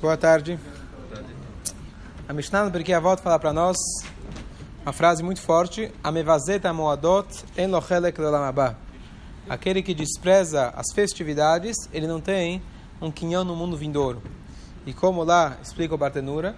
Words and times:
Boa 0.00 0.16
tarde. 0.16 0.58
A 2.26 2.32
Mishnah 2.32 2.64
no 2.64 2.70
Perkei 2.70 2.94
Avot 2.94 3.20
fala 3.20 3.38
para 3.38 3.52
nós 3.52 3.76
uma 4.80 4.94
frase 4.94 5.22
muito 5.22 5.42
forte: 5.42 5.92
Amevazeta 6.02 6.72
moadot 6.72 7.28
en 7.54 7.66
lochelek 7.66 8.18
lelamabá. 8.18 8.76
Aquele 9.46 9.82
que 9.82 9.92
despreza 9.92 10.68
as 10.68 10.86
festividades, 10.94 11.76
ele 11.92 12.06
não 12.06 12.18
tem 12.18 12.62
um 12.98 13.10
quinhão 13.10 13.44
no 13.44 13.54
mundo 13.54 13.76
vindouro. 13.76 14.22
E 14.86 14.94
como 14.94 15.22
lá 15.22 15.58
explica 15.62 15.94
o 15.94 15.98
Bartenura, 15.98 16.56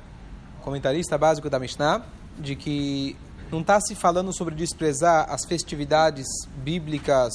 comentarista 0.60 1.18
básico 1.18 1.50
da 1.50 1.58
Mishnah, 1.58 2.00
de 2.38 2.54
que 2.54 3.16
não 3.50 3.60
está 3.60 3.80
se 3.80 3.96
falando 3.96 4.32
sobre 4.32 4.54
desprezar 4.54 5.26
as 5.28 5.44
festividades 5.44 6.28
bíblicas, 6.58 7.32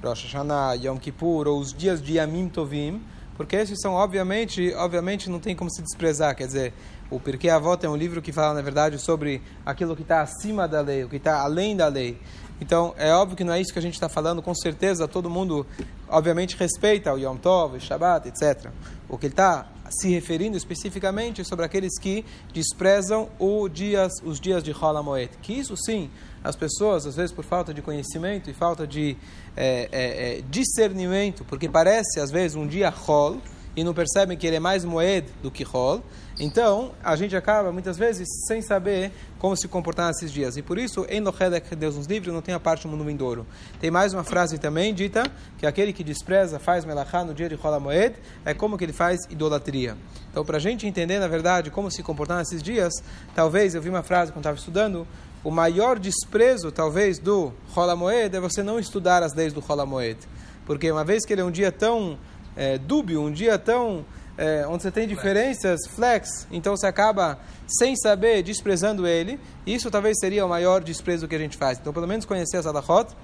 Rosh 0.00 0.26
Hashanah, 0.26 0.74
Yom 0.74 0.96
Kippur, 0.96 1.48
ou 1.48 1.58
os 1.58 1.74
dias 1.74 2.00
de 2.00 2.18
Yamim 2.18 2.48
Tovim, 2.48 3.02
porque 3.40 3.56
esses 3.56 3.80
são, 3.80 3.94
obviamente, 3.94 4.74
obviamente 4.74 5.30
não 5.30 5.40
tem 5.40 5.56
como 5.56 5.70
se 5.70 5.80
desprezar, 5.80 6.36
quer 6.36 6.46
dizer, 6.46 6.74
o 7.08 7.18
Pirkei 7.18 7.48
Avot 7.48 7.82
é 7.82 7.88
um 7.88 7.96
livro 7.96 8.20
que 8.20 8.32
fala, 8.32 8.52
na 8.52 8.60
verdade, 8.60 8.98
sobre 8.98 9.40
aquilo 9.64 9.96
que 9.96 10.02
está 10.02 10.20
acima 10.20 10.68
da 10.68 10.82
lei, 10.82 11.04
o 11.04 11.08
que 11.08 11.16
está 11.16 11.40
além 11.40 11.74
da 11.74 11.88
lei. 11.88 12.20
Então, 12.60 12.94
é 12.98 13.14
óbvio 13.14 13.38
que 13.38 13.42
não 13.42 13.54
é 13.54 13.58
isso 13.58 13.72
que 13.72 13.78
a 13.78 13.82
gente 13.82 13.94
está 13.94 14.10
falando, 14.10 14.42
com 14.42 14.54
certeza 14.54 15.08
todo 15.08 15.30
mundo, 15.30 15.66
obviamente, 16.06 16.54
respeita 16.54 17.14
o 17.14 17.18
Yom 17.18 17.38
Tov, 17.38 17.78
o 17.78 17.80
Shabbat, 17.80 18.28
etc. 18.28 18.70
O 19.08 19.16
que 19.16 19.24
ele 19.24 19.32
está 19.32 19.66
se 19.90 20.08
referindo 20.08 20.56
especificamente 20.56 21.44
sobre 21.44 21.64
aqueles 21.64 21.98
que 21.98 22.24
desprezam 22.52 23.28
dias, 23.72 24.12
os 24.24 24.40
dias 24.40 24.62
de 24.62 24.70
Rola 24.70 25.02
Moed. 25.02 25.30
Que 25.42 25.52
isso 25.52 25.76
sim, 25.76 26.10
as 26.42 26.56
pessoas, 26.56 27.06
às 27.06 27.16
vezes 27.16 27.32
por 27.32 27.44
falta 27.44 27.74
de 27.74 27.82
conhecimento 27.82 28.48
e 28.48 28.54
falta 28.54 28.86
de 28.86 29.16
é, 29.56 29.88
é, 29.90 30.42
discernimento, 30.48 31.44
porque 31.44 31.68
parece 31.68 32.20
às 32.20 32.30
vezes 32.30 32.56
um 32.56 32.66
dia 32.66 32.88
Rol 32.88 33.38
e 33.76 33.84
não 33.84 33.94
percebem 33.94 34.36
que 34.36 34.46
ele 34.46 34.56
é 34.56 34.60
mais 34.60 34.84
Moed 34.84 35.26
do 35.42 35.50
que 35.50 35.62
Rol. 35.62 36.02
Então, 36.38 36.92
a 37.04 37.14
gente 37.16 37.36
acaba 37.36 37.70
muitas 37.70 37.98
vezes 37.98 38.26
sem 38.46 38.62
saber 38.62 39.12
como 39.38 39.56
se 39.56 39.68
comportar 39.68 40.08
nesses 40.08 40.32
dias. 40.32 40.56
E 40.56 40.62
por 40.62 40.78
isso, 40.78 41.06
em 41.08 41.20
Lochedek, 41.20 41.76
Deus 41.76 41.96
nos 41.96 42.06
livre, 42.06 42.30
não 42.30 42.40
tem 42.40 42.54
a 42.54 42.60
parte 42.60 42.82
do 42.82 42.88
mundo 42.88 43.04
vindouro. 43.04 43.46
Tem 43.78 43.90
mais 43.90 44.14
uma 44.14 44.24
frase 44.24 44.58
também 44.58 44.94
dita, 44.94 45.22
que 45.58 45.66
aquele 45.66 45.92
que 45.92 46.02
despreza, 46.02 46.58
faz 46.58 46.84
melachá 46.84 47.24
no 47.24 47.34
dia 47.34 47.48
de 47.48 47.54
Rola 47.54 47.78
Moed, 47.78 48.14
é 48.44 48.54
como 48.54 48.78
que 48.78 48.84
ele 48.84 48.92
faz 48.92 49.20
idolatria. 49.28 49.96
Então, 50.30 50.44
para 50.44 50.56
a 50.56 50.60
gente 50.60 50.86
entender, 50.86 51.18
na 51.18 51.28
verdade, 51.28 51.70
como 51.70 51.90
se 51.90 52.02
comportar 52.02 52.38
nesses 52.38 52.62
dias, 52.62 52.92
talvez, 53.34 53.74
eu 53.74 53.82
vi 53.82 53.90
uma 53.90 54.02
frase 54.02 54.32
quando 54.32 54.44
estava 54.44 54.56
estudando, 54.56 55.06
o 55.42 55.50
maior 55.50 55.98
desprezo, 55.98 56.70
talvez, 56.70 57.18
do 57.18 57.52
Rola 57.70 57.96
Moed 57.96 58.34
é 58.34 58.40
você 58.40 58.62
não 58.62 58.78
estudar 58.78 59.22
as 59.22 59.34
leis 59.34 59.52
do 59.52 59.60
Rola 59.60 59.86
Moed. 59.86 60.18
Porque 60.66 60.90
uma 60.90 61.04
vez 61.04 61.24
que 61.24 61.32
ele 61.32 61.40
é 61.40 61.44
um 61.44 61.50
dia 61.50 61.72
tão 61.72 62.18
é, 62.56 62.78
dúbio, 62.78 63.22
um 63.22 63.30
dia 63.30 63.58
tão 63.58 64.04
é, 64.36 64.66
onde 64.66 64.82
você 64.82 64.90
tem 64.90 65.06
diferenças, 65.06 65.80
flex, 65.86 66.46
então 66.50 66.76
você 66.76 66.86
acaba 66.86 67.38
sem 67.66 67.94
saber, 67.94 68.42
desprezando 68.42 69.06
ele. 69.06 69.38
Isso 69.66 69.90
talvez 69.90 70.18
seria 70.18 70.44
o 70.46 70.48
maior 70.48 70.82
desprezo 70.82 71.28
que 71.28 71.34
a 71.34 71.38
gente 71.38 71.56
faz. 71.56 71.78
Então, 71.78 71.92
pelo 71.92 72.06
menos 72.06 72.24
conhecer 72.24 72.56
as 72.56 72.66
alahot 72.66 73.14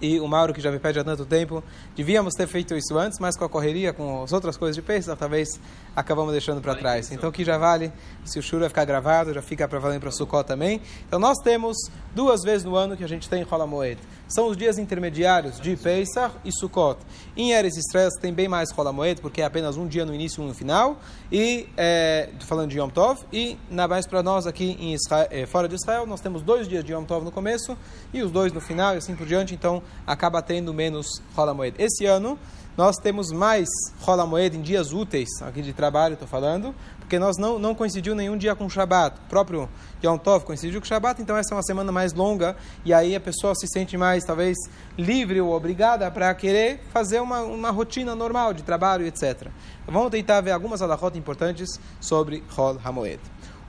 e 0.00 0.18
o 0.18 0.26
Mauro, 0.26 0.54
que 0.54 0.60
já 0.60 0.70
me 0.70 0.78
pede 0.78 0.98
há 0.98 1.04
tanto 1.04 1.26
tempo, 1.26 1.62
devíamos 1.94 2.34
ter 2.34 2.46
feito 2.46 2.74
isso 2.74 2.98
antes, 2.98 3.18
mas 3.18 3.36
com 3.36 3.44
a 3.44 3.48
correria, 3.48 3.92
com 3.92 4.22
as 4.22 4.32
outras 4.32 4.56
coisas 4.56 4.74
de 4.74 4.80
Pesach, 4.80 5.18
talvez 5.18 5.60
acabamos 5.94 6.32
deixando 6.32 6.60
para 6.60 6.74
trás. 6.74 7.12
Então, 7.12 7.30
que 7.30 7.44
já 7.44 7.58
vale, 7.58 7.92
se 8.24 8.38
o 8.38 8.42
Shura 8.42 8.68
ficar 8.68 8.86
gravado, 8.86 9.34
já 9.34 9.42
fica 9.42 9.68
para 9.68 9.78
valer 9.78 10.00
para 10.00 10.08
o 10.08 10.12
Sukkot 10.12 10.46
também. 10.46 10.80
Então, 11.06 11.18
nós 11.18 11.36
temos 11.38 11.76
duas 12.14 12.42
vezes 12.42 12.64
no 12.64 12.76
ano 12.76 12.96
que 12.96 13.04
a 13.04 13.08
gente 13.08 13.28
tem 13.28 13.42
Rola 13.42 13.66
Moed. 13.66 14.00
São 14.30 14.46
os 14.46 14.56
dias 14.56 14.78
intermediários 14.78 15.60
de 15.60 15.76
Pesach 15.76 16.32
e 16.44 16.52
Sukkot. 16.52 17.00
Em 17.36 17.50
Eres 17.50 17.76
Israel 17.76 18.08
tem 18.20 18.32
bem 18.32 18.46
mais 18.46 18.70
Rola 18.70 18.92
Moed, 18.92 19.20
porque 19.20 19.42
é 19.42 19.44
apenas 19.44 19.76
um 19.76 19.88
dia 19.88 20.06
no 20.06 20.14
início 20.14 20.40
e 20.40 20.44
um 20.44 20.46
no 20.46 20.54
final. 20.54 21.00
E, 21.32 21.68
é, 21.76 22.28
falando 22.46 22.70
de 22.70 22.78
Yom 22.78 22.88
Tov, 22.90 23.24
e 23.32 23.58
na 23.68 23.88
mais 23.88 24.06
para 24.06 24.22
nós 24.22 24.46
aqui 24.46 24.76
em 24.78 24.94
Israel, 24.94 25.26
é, 25.32 25.46
fora 25.46 25.68
de 25.68 25.74
Israel, 25.74 26.06
nós 26.06 26.20
temos 26.20 26.42
dois 26.42 26.68
dias 26.68 26.84
de 26.84 26.92
Yom 26.92 27.02
Tov 27.02 27.24
no 27.24 27.32
começo 27.32 27.76
e 28.14 28.22
os 28.22 28.30
dois 28.30 28.52
no 28.52 28.60
final, 28.60 28.94
e 28.94 28.98
assim 28.98 29.16
por 29.16 29.26
diante. 29.26 29.52
Então, 29.52 29.82
acaba 30.06 30.40
tendo 30.40 30.72
menos 30.72 31.20
Rola 31.34 31.52
Moed. 31.52 31.74
Esse 31.76 32.06
ano, 32.06 32.38
nós 32.80 32.96
temos 32.96 33.30
mais 33.30 33.68
Rola 34.00 34.24
Moed 34.24 34.56
em 34.56 34.62
dias 34.62 34.90
úteis, 34.90 35.28
aqui 35.42 35.60
de 35.60 35.74
trabalho 35.74 36.14
estou 36.14 36.26
falando, 36.26 36.74
porque 36.98 37.18
nós 37.18 37.36
não, 37.36 37.58
não 37.58 37.74
coincidiu 37.74 38.14
nenhum 38.14 38.38
dia 38.38 38.54
com 38.54 38.64
o 38.64 38.70
Shabat. 38.70 39.18
O 39.18 39.28
próprio 39.28 39.68
Yom 40.02 40.16
Tov 40.16 40.46
coincidiu 40.46 40.80
com 40.80 40.86
o 40.86 40.88
Shabat, 40.88 41.20
então 41.20 41.36
essa 41.36 41.52
é 41.52 41.56
uma 41.56 41.62
semana 41.62 41.92
mais 41.92 42.14
longa, 42.14 42.56
e 42.82 42.94
aí 42.94 43.14
a 43.14 43.20
pessoa 43.20 43.54
se 43.54 43.66
sente 43.68 43.98
mais, 43.98 44.24
talvez, 44.24 44.56
livre 44.96 45.38
ou 45.42 45.52
obrigada 45.52 46.10
para 46.10 46.34
querer 46.34 46.80
fazer 46.90 47.20
uma, 47.20 47.42
uma 47.42 47.70
rotina 47.70 48.14
normal 48.14 48.54
de 48.54 48.62
trabalho, 48.62 49.04
etc. 49.04 49.48
Vamos 49.86 50.10
tentar 50.10 50.40
ver 50.40 50.52
algumas 50.52 50.80
alahot 50.80 51.18
importantes 51.18 51.78
sobre 52.00 52.42
Rol 52.48 52.80
HaMoed. 52.82 53.20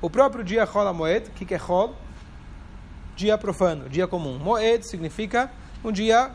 O 0.02 0.10
próprio 0.10 0.42
dia 0.42 0.64
Rol 0.64 0.88
HaMoed, 0.88 1.28
o 1.28 1.32
que, 1.32 1.44
que 1.44 1.54
é 1.54 1.58
Rol? 1.58 1.94
Dia 3.18 3.38
profano, 3.38 3.90
dia 3.90 4.08
comum. 4.08 4.40
Moed 4.40 4.88
significa 4.88 5.52
um 5.84 5.92
dia 5.92 6.32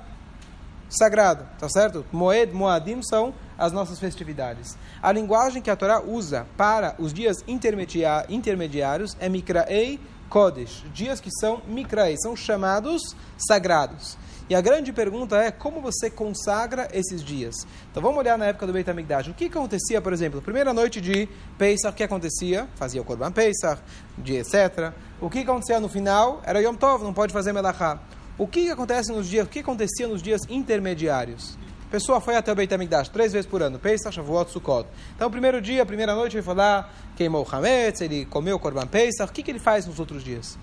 sagrado, 0.88 1.46
tá 1.58 1.68
certo? 1.68 2.04
Moed, 2.12 2.52
Moadim 2.52 3.02
são 3.02 3.34
as 3.58 3.72
nossas 3.72 3.98
festividades. 3.98 4.76
A 5.02 5.10
linguagem 5.12 5.62
que 5.62 5.70
a 5.70 5.76
Torá 5.76 6.00
usa 6.00 6.46
para 6.56 6.94
os 6.98 7.12
dias 7.12 7.44
intermediários 7.46 9.16
é 9.18 9.28
Mikraei 9.28 10.00
Kodesh, 10.28 10.84
dias 10.92 11.20
que 11.20 11.30
são 11.40 11.62
Mikraei, 11.66 12.16
são 12.18 12.34
chamados 12.34 13.16
sagrados. 13.36 14.18
E 14.48 14.54
a 14.54 14.60
grande 14.60 14.92
pergunta 14.92 15.36
é 15.38 15.50
como 15.50 15.80
você 15.80 16.08
consagra 16.08 16.88
esses 16.92 17.22
dias. 17.24 17.66
Então 17.90 18.00
vamos 18.00 18.18
olhar 18.18 18.38
na 18.38 18.46
época 18.46 18.64
do 18.64 18.72
Beit 18.72 18.88
HaMikdash. 18.88 19.26
O 19.26 19.34
que 19.34 19.46
acontecia, 19.46 20.00
por 20.00 20.12
exemplo, 20.12 20.40
primeira 20.40 20.72
noite 20.72 21.00
de 21.00 21.28
Pesach, 21.58 21.92
o 21.92 21.96
que 21.96 22.04
acontecia? 22.04 22.68
Fazia 22.76 23.02
o 23.02 23.04
Korban 23.04 23.32
Pesach, 23.32 23.82
dia 24.16 24.40
etc. 24.40 24.92
O 25.20 25.28
que 25.28 25.40
acontecia 25.40 25.80
no 25.80 25.88
final? 25.88 26.40
Era 26.44 26.60
Yom 26.60 26.74
Tov, 26.74 27.02
não 27.02 27.12
pode 27.12 27.32
fazer 27.32 27.52
Melachá. 27.52 27.98
O 28.38 28.46
que 28.46 28.70
acontece 28.70 29.10
nos 29.10 29.28
dias, 29.28 29.46
o 29.46 29.48
que 29.48 29.60
acontecia 29.60 30.06
nos 30.06 30.22
dias 30.22 30.42
intermediários? 30.50 31.56
A 31.86 31.90
pessoa 31.90 32.20
foi 32.20 32.36
até 32.36 32.52
o 32.52 32.54
Beit 32.54 32.74
HaMikdash 32.74 33.08
três 33.08 33.32
vezes 33.32 33.48
por 33.48 33.62
ano, 33.62 33.78
Pesach, 33.78 34.14
Shavuot, 34.14 34.50
Sukkot. 34.50 34.86
Então, 35.14 35.30
primeiro 35.30 35.58
dia, 35.62 35.86
primeira 35.86 36.14
noite, 36.14 36.36
ele 36.36 36.42
foi 36.42 36.54
lá, 36.54 36.90
queimou 37.16 37.46
o 37.46 37.54
Hametz, 37.56 38.02
ele 38.02 38.26
comeu 38.26 38.56
o 38.56 38.58
Korban 38.58 38.86
Pesach. 38.86 39.30
O 39.30 39.32
que, 39.32 39.42
que 39.42 39.50
ele 39.50 39.58
faz 39.58 39.86
nos 39.86 39.98
outros 39.98 40.22
dias? 40.22 40.58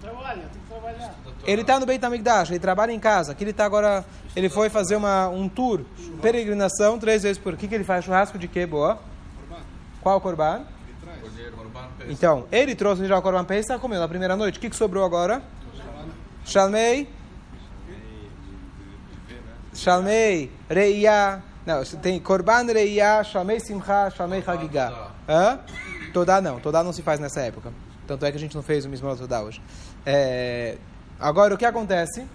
Trabalha, 0.00 0.42
tem 0.42 0.60
que 0.60 0.68
trabalhar. 0.68 1.14
Ele 1.44 1.62
está 1.62 1.80
no 1.80 1.86
Beit 1.86 2.04
HaMikdash, 2.04 2.50
ele 2.50 2.60
trabalha 2.60 2.92
em 2.92 3.00
casa. 3.00 3.32
Aqui 3.32 3.42
ele 3.42 3.50
está 3.50 3.64
agora, 3.64 4.04
ele 4.36 4.48
foi 4.48 4.70
fazer 4.70 4.94
uma, 4.94 5.28
um 5.28 5.48
tour, 5.48 5.80
peregrinação, 6.22 7.00
três 7.00 7.24
vezes 7.24 7.38
por 7.38 7.48
ano. 7.48 7.56
O 7.56 7.60
que, 7.60 7.66
que 7.66 7.74
ele 7.74 7.84
faz? 7.84 8.04
Churrasco 8.04 8.38
de 8.38 8.46
quê, 8.46 8.64
boa? 8.64 9.00
Qual 10.00 10.20
Korban? 10.20 10.62
Então, 12.08 12.46
ele 12.52 12.76
trouxe 12.76 13.06
já 13.06 13.18
o 13.18 13.22
Korban 13.22 13.44
Pesach, 13.44 13.80
comeu 13.80 13.98
na 13.98 14.06
primeira 14.06 14.36
noite. 14.36 14.58
O 14.58 14.60
que, 14.60 14.70
que 14.70 14.76
sobrou 14.76 15.04
agora? 15.04 15.42
Shalmei. 16.48 17.06
Shalmei, 19.74 20.50
Reia. 20.66 21.42
Não, 21.66 21.84
tem 21.84 22.18
Korban 22.18 22.64
Reia, 22.64 23.22
Shalmei 23.22 23.60
Simcha, 23.60 24.08
Shalmei 24.16 24.42
Hagigah. 24.46 25.10
Hã? 25.28 25.60
Todá 26.14 26.40
não, 26.40 26.58
Todá 26.58 26.82
não 26.82 26.90
se 26.90 27.02
faz 27.02 27.20
nessa 27.20 27.42
época. 27.42 27.70
Tanto 28.06 28.24
é 28.24 28.30
que 28.30 28.38
a 28.38 28.40
gente 28.40 28.56
não 28.56 28.62
fez 28.62 28.86
o 28.86 28.88
mesmo 28.88 29.14
Todá 29.14 29.42
hoje. 29.42 29.60
É... 30.06 30.78
Agora, 31.20 31.54
o 31.54 31.58
que 31.58 31.66
acontece? 31.66 32.26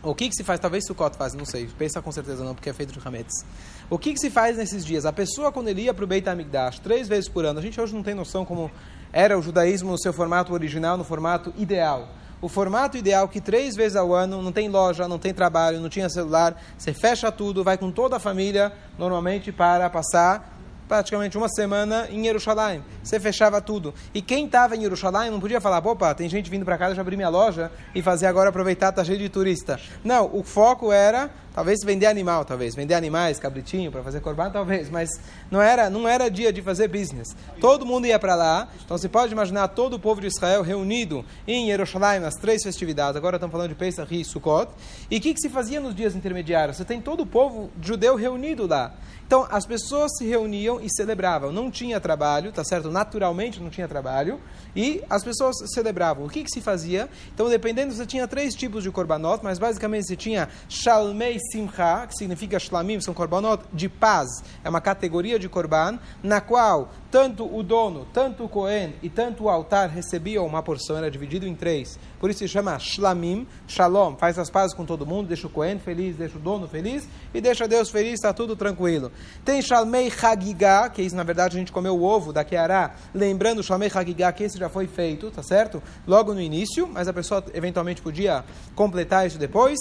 O 0.00 0.14
que, 0.14 0.28
que 0.28 0.36
se 0.36 0.44
faz? 0.44 0.60
Talvez 0.60 0.86
Sukkot 0.86 1.16
faz, 1.16 1.34
não 1.34 1.44
sei. 1.44 1.66
Pensa 1.76 2.00
com 2.00 2.12
certeza 2.12 2.44
não, 2.44 2.54
porque 2.54 2.70
é 2.70 2.72
feito 2.72 2.92
de 2.92 3.04
Hametz. 3.04 3.44
O 3.90 3.98
que, 3.98 4.12
que 4.12 4.20
se 4.20 4.30
faz 4.30 4.56
nesses 4.56 4.84
dias? 4.84 5.04
A 5.04 5.12
pessoa, 5.12 5.50
quando 5.50 5.66
ele 5.66 5.82
ia 5.82 5.92
para 5.92 6.04
o 6.04 6.06
Beit 6.06 6.28
HaMikdash, 6.28 6.78
três 6.78 7.08
vezes 7.08 7.28
por 7.28 7.44
ano, 7.44 7.58
a 7.58 7.62
gente 7.62 7.80
hoje 7.80 7.92
não 7.92 8.02
tem 8.04 8.14
noção 8.14 8.44
como 8.44 8.70
era 9.12 9.36
o 9.36 9.42
judaísmo 9.42 9.90
no 9.90 9.98
seu 9.98 10.12
formato 10.12 10.52
original, 10.52 10.96
no 10.96 11.02
formato 11.02 11.52
ideal 11.56 12.08
o 12.44 12.48
formato 12.48 12.98
ideal 12.98 13.26
que 13.26 13.40
três 13.40 13.74
vezes 13.74 13.96
ao 13.96 14.12
ano, 14.12 14.42
não 14.42 14.52
tem 14.52 14.68
loja, 14.68 15.08
não 15.08 15.18
tem 15.18 15.32
trabalho, 15.32 15.80
não 15.80 15.88
tinha 15.88 16.10
celular, 16.10 16.60
você 16.76 16.92
fecha 16.92 17.32
tudo, 17.32 17.64
vai 17.64 17.78
com 17.78 17.90
toda 17.90 18.16
a 18.16 18.18
família, 18.18 18.70
normalmente 18.98 19.50
para 19.50 19.88
passar 19.88 20.54
praticamente 20.86 21.38
uma 21.38 21.48
semana 21.48 22.06
em 22.10 22.22
Jerusalém. 22.22 22.84
Você 23.02 23.18
fechava 23.18 23.62
tudo. 23.62 23.94
E 24.12 24.20
quem 24.20 24.44
estava 24.44 24.76
em 24.76 24.82
Jerusalém 24.82 25.30
não 25.30 25.40
podia 25.40 25.58
falar, 25.58 25.78
opa, 25.86 26.14
tem 26.14 26.28
gente 26.28 26.50
vindo 26.50 26.66
para 26.66 26.76
cá, 26.76 26.90
eu 26.90 26.94
já 26.94 27.00
abri 27.00 27.16
minha 27.16 27.30
loja 27.30 27.72
e 27.94 28.02
fazer 28.02 28.26
agora 28.26 28.50
aproveitar, 28.50 28.92
tá 28.92 29.02
cheio 29.02 29.18
de 29.18 29.30
turista. 29.30 29.80
Não, 30.04 30.28
o 30.30 30.42
foco 30.42 30.92
era 30.92 31.30
talvez 31.54 31.78
vender 31.84 32.06
animal, 32.06 32.44
talvez 32.44 32.74
vender 32.74 32.94
animais, 32.94 33.38
cabritinho 33.38 33.90
para 33.92 34.02
fazer 34.02 34.20
corban, 34.20 34.50
talvez, 34.50 34.90
mas 34.90 35.08
não 35.50 35.62
era, 35.62 35.88
não 35.88 36.06
era 36.06 36.28
dia 36.28 36.52
de 36.52 36.60
fazer 36.60 36.88
business. 36.88 37.28
Todo 37.60 37.86
mundo 37.86 38.06
ia 38.06 38.18
para 38.18 38.34
lá. 38.34 38.68
Então 38.84 38.98
você 38.98 39.08
pode 39.08 39.32
imaginar 39.32 39.68
todo 39.68 39.94
o 39.94 39.98
povo 39.98 40.20
de 40.20 40.26
Israel 40.26 40.62
reunido 40.62 41.24
em 41.46 41.66
Jerusalém 41.66 42.18
nas 42.20 42.34
três 42.34 42.62
festividades. 42.62 43.16
Agora 43.16 43.36
estamos 43.36 43.52
falando 43.52 43.68
de 43.68 43.76
Pesach 43.76 44.12
e 44.12 44.24
Sukkot. 44.24 44.72
E 45.08 45.18
o 45.18 45.20
que, 45.20 45.32
que 45.32 45.40
se 45.40 45.48
fazia 45.48 45.80
nos 45.80 45.94
dias 45.94 46.16
intermediários? 46.16 46.76
Você 46.76 46.84
tem 46.84 47.00
todo 47.00 47.22
o 47.22 47.26
povo 47.26 47.70
judeu 47.80 48.16
reunido 48.16 48.66
lá. 48.66 48.92
Então, 49.26 49.46
as 49.50 49.64
pessoas 49.66 50.12
se 50.18 50.26
reuniam 50.26 50.80
e 50.80 50.88
celebravam. 50.90 51.50
Não 51.50 51.70
tinha 51.70 51.98
trabalho, 51.98 52.52
tá 52.52 52.62
certo? 52.62 52.90
Naturalmente 52.90 53.58
não 53.58 53.70
tinha 53.70 53.88
trabalho. 53.88 54.38
E 54.76 55.02
as 55.08 55.24
pessoas 55.24 55.56
celebravam. 55.72 56.26
O 56.26 56.28
que, 56.28 56.44
que 56.44 56.50
se 56.50 56.60
fazia? 56.60 57.08
Então, 57.32 57.48
dependendo, 57.48 57.94
você 57.94 58.04
tinha 58.04 58.28
três 58.28 58.54
tipos 58.54 58.82
de 58.82 58.90
korbanot, 58.90 59.42
mas 59.42 59.58
basicamente 59.58 60.06
você 60.06 60.16
tinha 60.16 60.48
shalmei 60.68 61.38
simcha, 61.50 62.06
que 62.06 62.16
significa 62.16 62.58
shlamim, 62.58 63.00
são 63.00 63.14
korbanot 63.14 63.62
de 63.72 63.88
paz. 63.88 64.28
É 64.62 64.68
uma 64.68 64.80
categoria 64.80 65.38
de 65.38 65.48
korban 65.48 65.98
na 66.22 66.40
qual 66.40 66.90
tanto 67.10 67.44
o 67.44 67.62
dono, 67.62 68.06
tanto 68.12 68.44
o 68.44 68.48
Cohen 68.48 68.94
e 69.00 69.08
tanto 69.08 69.44
o 69.44 69.48
altar 69.48 69.88
recebiam 69.88 70.44
uma 70.44 70.62
porção, 70.64 70.96
era 70.96 71.08
dividido 71.08 71.46
em 71.46 71.54
três. 71.54 71.96
Por 72.18 72.28
isso 72.28 72.40
se 72.40 72.48
chama 72.48 72.76
shlamim, 72.78 73.46
shalom, 73.68 74.16
faz 74.16 74.36
as 74.36 74.50
pazes 74.50 74.74
com 74.74 74.84
todo 74.84 75.06
mundo, 75.06 75.28
deixa 75.28 75.46
o 75.46 75.50
Cohen 75.50 75.78
feliz, 75.78 76.16
deixa 76.16 76.36
o 76.36 76.40
dono 76.40 76.66
feliz 76.66 77.08
e 77.32 77.40
deixa 77.40 77.68
Deus 77.68 77.88
feliz, 77.88 78.14
está 78.14 78.32
tudo 78.32 78.56
tranquilo. 78.56 79.12
Tem 79.44 79.62
shalmei 79.62 80.12
hagigah, 80.20 80.90
que 80.90 81.02
isso 81.02 81.14
na 81.14 81.22
verdade 81.22 81.56
a 81.56 81.58
gente 81.60 81.70
comeu 81.70 81.96
o 81.96 82.02
ovo 82.02 82.32
da 82.32 82.42
Keará, 82.42 82.96
lembrando 83.14 83.62
shalmei 83.62 83.90
hagigah 83.94 84.32
que 84.32 84.42
esse 84.42 84.58
já 84.58 84.68
foi 84.68 84.88
feito, 84.88 85.30
tá 85.30 85.42
certo? 85.42 85.80
Logo 86.06 86.34
no 86.34 86.40
início, 86.40 86.88
mas 86.88 87.06
a 87.06 87.12
pessoa 87.12 87.44
eventualmente 87.54 88.02
podia 88.02 88.44
completar 88.74 89.26
isso 89.26 89.38
depois. 89.38 89.78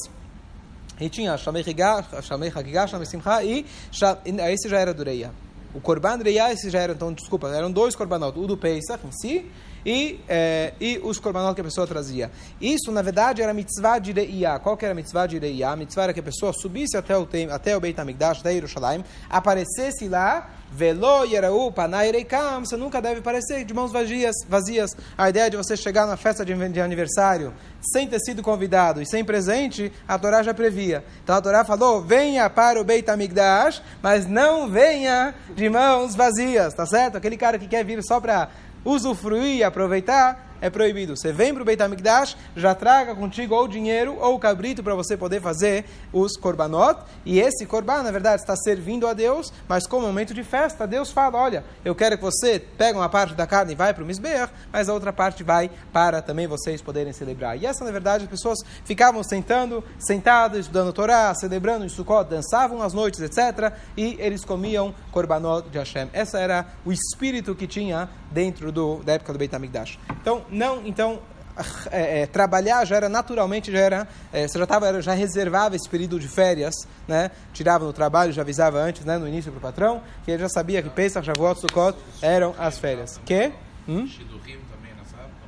E 0.99 1.09
tinha 1.09 1.37
Shamei 1.37 1.61
Hagigah, 1.61 2.87
Shamei 2.87 3.05
Simcha 3.05 3.43
e 3.43 3.65
esse 4.51 4.69
já 4.69 4.79
era 4.79 4.93
do 4.93 5.03
Reia. 5.03 5.31
O 5.73 5.81
Korban 5.81 6.17
Reia, 6.17 6.51
esse 6.53 6.69
já 6.69 6.79
era, 6.79 6.93
então, 6.93 7.11
desculpa, 7.11 7.47
eram 7.47 7.71
dois 7.71 7.95
Korbanot, 7.95 8.37
o 8.37 8.45
do 8.45 8.55
Pesach 8.55 9.05
em 9.05 9.11
si 9.11 9.51
e, 9.85 10.19
é, 10.27 10.73
e 10.79 10.99
os 11.03 11.19
korbanot 11.19 11.55
que 11.55 11.61
a 11.61 11.63
pessoa 11.63 11.85
trazia. 11.85 12.31
Isso, 12.59 12.91
na 12.91 13.01
verdade, 13.01 13.41
era 13.41 13.53
mitzvah 13.53 13.99
de 13.99 14.11
Reia. 14.11 14.59
Qual 14.59 14.77
que 14.77 14.85
era 14.85 14.93
a 14.93 14.95
mitzvah 14.95 15.27
de 15.27 15.37
Reia? 15.39 15.69
A 15.69 15.75
mitzvah 15.75 16.03
era 16.03 16.13
que 16.13 16.19
a 16.19 16.23
pessoa 16.23 16.53
subisse 16.53 16.97
até 16.97 17.17
o, 17.17 17.27
até 17.51 17.75
o 17.75 17.79
Beit 17.79 17.99
HaMikdash, 17.99 18.39
até 18.39 18.53
Yerushalayim, 18.53 19.03
aparecesse 19.29 20.07
lá, 20.07 20.49
velo 20.71 21.23
yerau 21.25 21.71
panai 21.71 22.11
reikam, 22.11 22.65
você 22.65 22.75
nunca 22.75 23.01
deve 23.01 23.19
aparecer 23.19 23.63
de 23.63 23.73
mãos 23.73 23.91
vazias, 23.91 24.35
vazias. 24.47 24.91
A 25.17 25.29
ideia 25.29 25.49
de 25.49 25.57
você 25.57 25.77
chegar 25.77 26.07
na 26.07 26.17
festa 26.17 26.43
de, 26.43 26.53
de 26.69 26.81
aniversário 26.81 27.53
sem 27.81 28.07
ter 28.07 28.19
sido 28.19 28.41
convidado 28.41 29.01
e 29.01 29.05
sem 29.05 29.23
presente, 29.23 29.91
a 30.07 30.17
Torá 30.17 30.41
já 30.41 30.53
previa. 30.53 31.03
Então 31.23 31.35
a 31.35 31.41
Torá 31.41 31.63
falou, 31.63 32.01
venha 32.01 32.49
para 32.49 32.79
o 32.79 32.83
Beit 32.83 33.09
HaMikdash, 33.09 33.81
mas 34.01 34.25
não 34.25 34.69
venha 34.69 35.35
de 35.55 35.69
mãos 35.69 36.15
vazias, 36.15 36.73
tá 36.73 36.85
certo? 36.85 37.17
Aquele 37.17 37.37
cara 37.37 37.59
que 37.59 37.67
quer 37.67 37.83
vir 37.83 38.01
só 38.03 38.19
para 38.19 38.49
usufruir 38.85 39.57
e 39.57 39.63
aproveitar, 39.63 40.52
é 40.61 40.69
proibido. 40.69 41.15
Você 41.15 41.31
vem 41.31 41.53
para 41.53 41.61
o 41.61 41.65
Beit 41.65 41.81
HaMikdash, 41.81 42.37
já 42.55 42.73
traga 42.73 43.15
contigo 43.15 43.55
ou 43.55 43.67
dinheiro 43.67 44.17
ou 44.19 44.39
cabrito 44.39 44.83
para 44.83 44.95
você 44.95 45.17
poder 45.17 45.41
fazer 45.41 45.85
os 46.11 46.37
korbanot. 46.37 46.99
E 47.25 47.39
esse 47.39 47.65
korban, 47.65 48.03
na 48.03 48.11
verdade, 48.11 48.41
está 48.41 48.55
servindo 48.55 49.07
a 49.07 49.13
Deus, 49.13 49.51
mas 49.67 49.85
como 49.87 50.07
momento 50.07 50.33
de 50.33 50.43
festa, 50.43 50.87
Deus 50.87 51.11
fala, 51.11 51.37
olha, 51.37 51.63
eu 51.83 51.95
quero 51.95 52.17
que 52.17 52.23
você 52.23 52.59
pegue 52.59 52.97
uma 52.97 53.09
parte 53.09 53.33
da 53.35 53.47
carne 53.47 53.73
e 53.73 53.75
vai 53.75 53.93
para 53.93 54.03
o 54.03 54.05
Misbeach, 54.05 54.51
mas 54.71 54.89
a 54.89 54.93
outra 54.93 55.11
parte 55.11 55.43
vai 55.43 55.69
para 55.91 56.21
também 56.21 56.47
vocês 56.47 56.81
poderem 56.81 57.13
celebrar. 57.13 57.57
E 57.57 57.65
essa, 57.65 57.83
na 57.83 57.91
verdade, 57.91 58.23
as 58.23 58.29
pessoas 58.29 58.59
ficavam 58.85 59.23
sentando, 59.23 59.83
sentadas, 59.99 60.61
estudando 60.61 60.93
Torá, 60.93 61.33
celebrando 61.35 61.85
em 61.85 61.89
Sukkot, 61.89 62.29
dançavam 62.29 62.81
as 62.81 62.93
noites, 62.93 63.19
etc. 63.19 63.73
E 63.97 64.15
eles 64.19 64.45
comiam 64.45 64.93
korbanot 65.11 65.69
de 65.69 65.77
Hashem. 65.77 66.09
Essa 66.13 66.39
era 66.39 66.67
o 66.85 66.91
espírito 66.91 67.55
que 67.55 67.67
tinha 67.67 68.09
dentro 68.31 68.71
do, 68.71 68.97
da 69.03 69.13
época 69.13 69.33
do 69.33 69.39
Beit 69.39 69.55
HaMikdash. 69.55 69.99
Então, 70.21 70.43
não, 70.53 70.85
então 70.85 71.19
é, 71.91 72.21
é, 72.21 72.25
trabalhar 72.25 72.83
já 72.85 72.95
era 72.95 73.07
naturalmente 73.07 73.71
já 73.71 73.77
era 73.77 74.07
é, 74.31 74.47
você 74.47 74.57
já 74.57 74.63
estava 74.63 75.01
já 75.01 75.13
reservava 75.13 75.75
esse 75.75 75.87
período 75.87 76.19
de 76.19 76.27
férias 76.27 76.73
né? 77.07 77.29
Tirava 77.53 77.85
no 77.85 77.93
trabalho 77.93 78.31
já 78.31 78.41
avisava 78.41 78.79
antes 78.79 79.05
né 79.05 79.19
no 79.19 79.27
início 79.27 79.51
para 79.51 79.59
o 79.59 79.61
patrão 79.61 80.01
que 80.25 80.31
ele 80.31 80.41
já 80.41 80.49
sabia 80.49 80.81
que 80.81 80.89
Pesach 80.89 81.23
Shavuot 81.23 81.59
Sukkot 81.59 81.97
eram 82.21 82.55
as 82.57 82.79
férias. 82.79 83.19
Que? 83.23 83.51
Hum? 83.87 84.07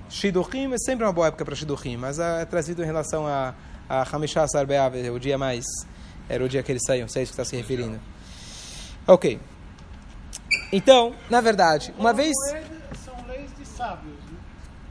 Shidurim 0.09 0.71
é 0.71 0.77
sempre 0.77 1.03
uma 1.03 1.11
boa 1.11 1.27
época 1.27 1.43
para 1.43 1.55
Shidurim 1.55 1.97
mas 1.97 2.19
é, 2.19 2.43
é 2.43 2.45
trazido 2.45 2.83
em 2.83 2.85
relação 2.85 3.25
a 3.25 3.55
a 3.89 4.03
Hamishah 4.03 4.47
Sarbeav 4.47 4.95
o 5.09 5.19
dia 5.19 5.37
mais 5.39 5.65
era 6.29 6.43
o 6.43 6.49
dia 6.49 6.61
que 6.61 6.71
eles 6.71 6.83
saíam 6.85 7.07
sei 7.07 7.23
isso 7.23 7.31
que 7.31 7.41
está 7.41 7.49
se 7.49 7.55
referindo. 7.55 7.99
Ok. 9.07 9.39
Então 10.71 11.15
na 11.31 11.41
verdade 11.41 11.91
uma 11.97 12.13
vez 12.13 12.33
São 13.03 13.15
leis 13.27 13.49
de 13.57 13.65
sábios. 13.65 14.24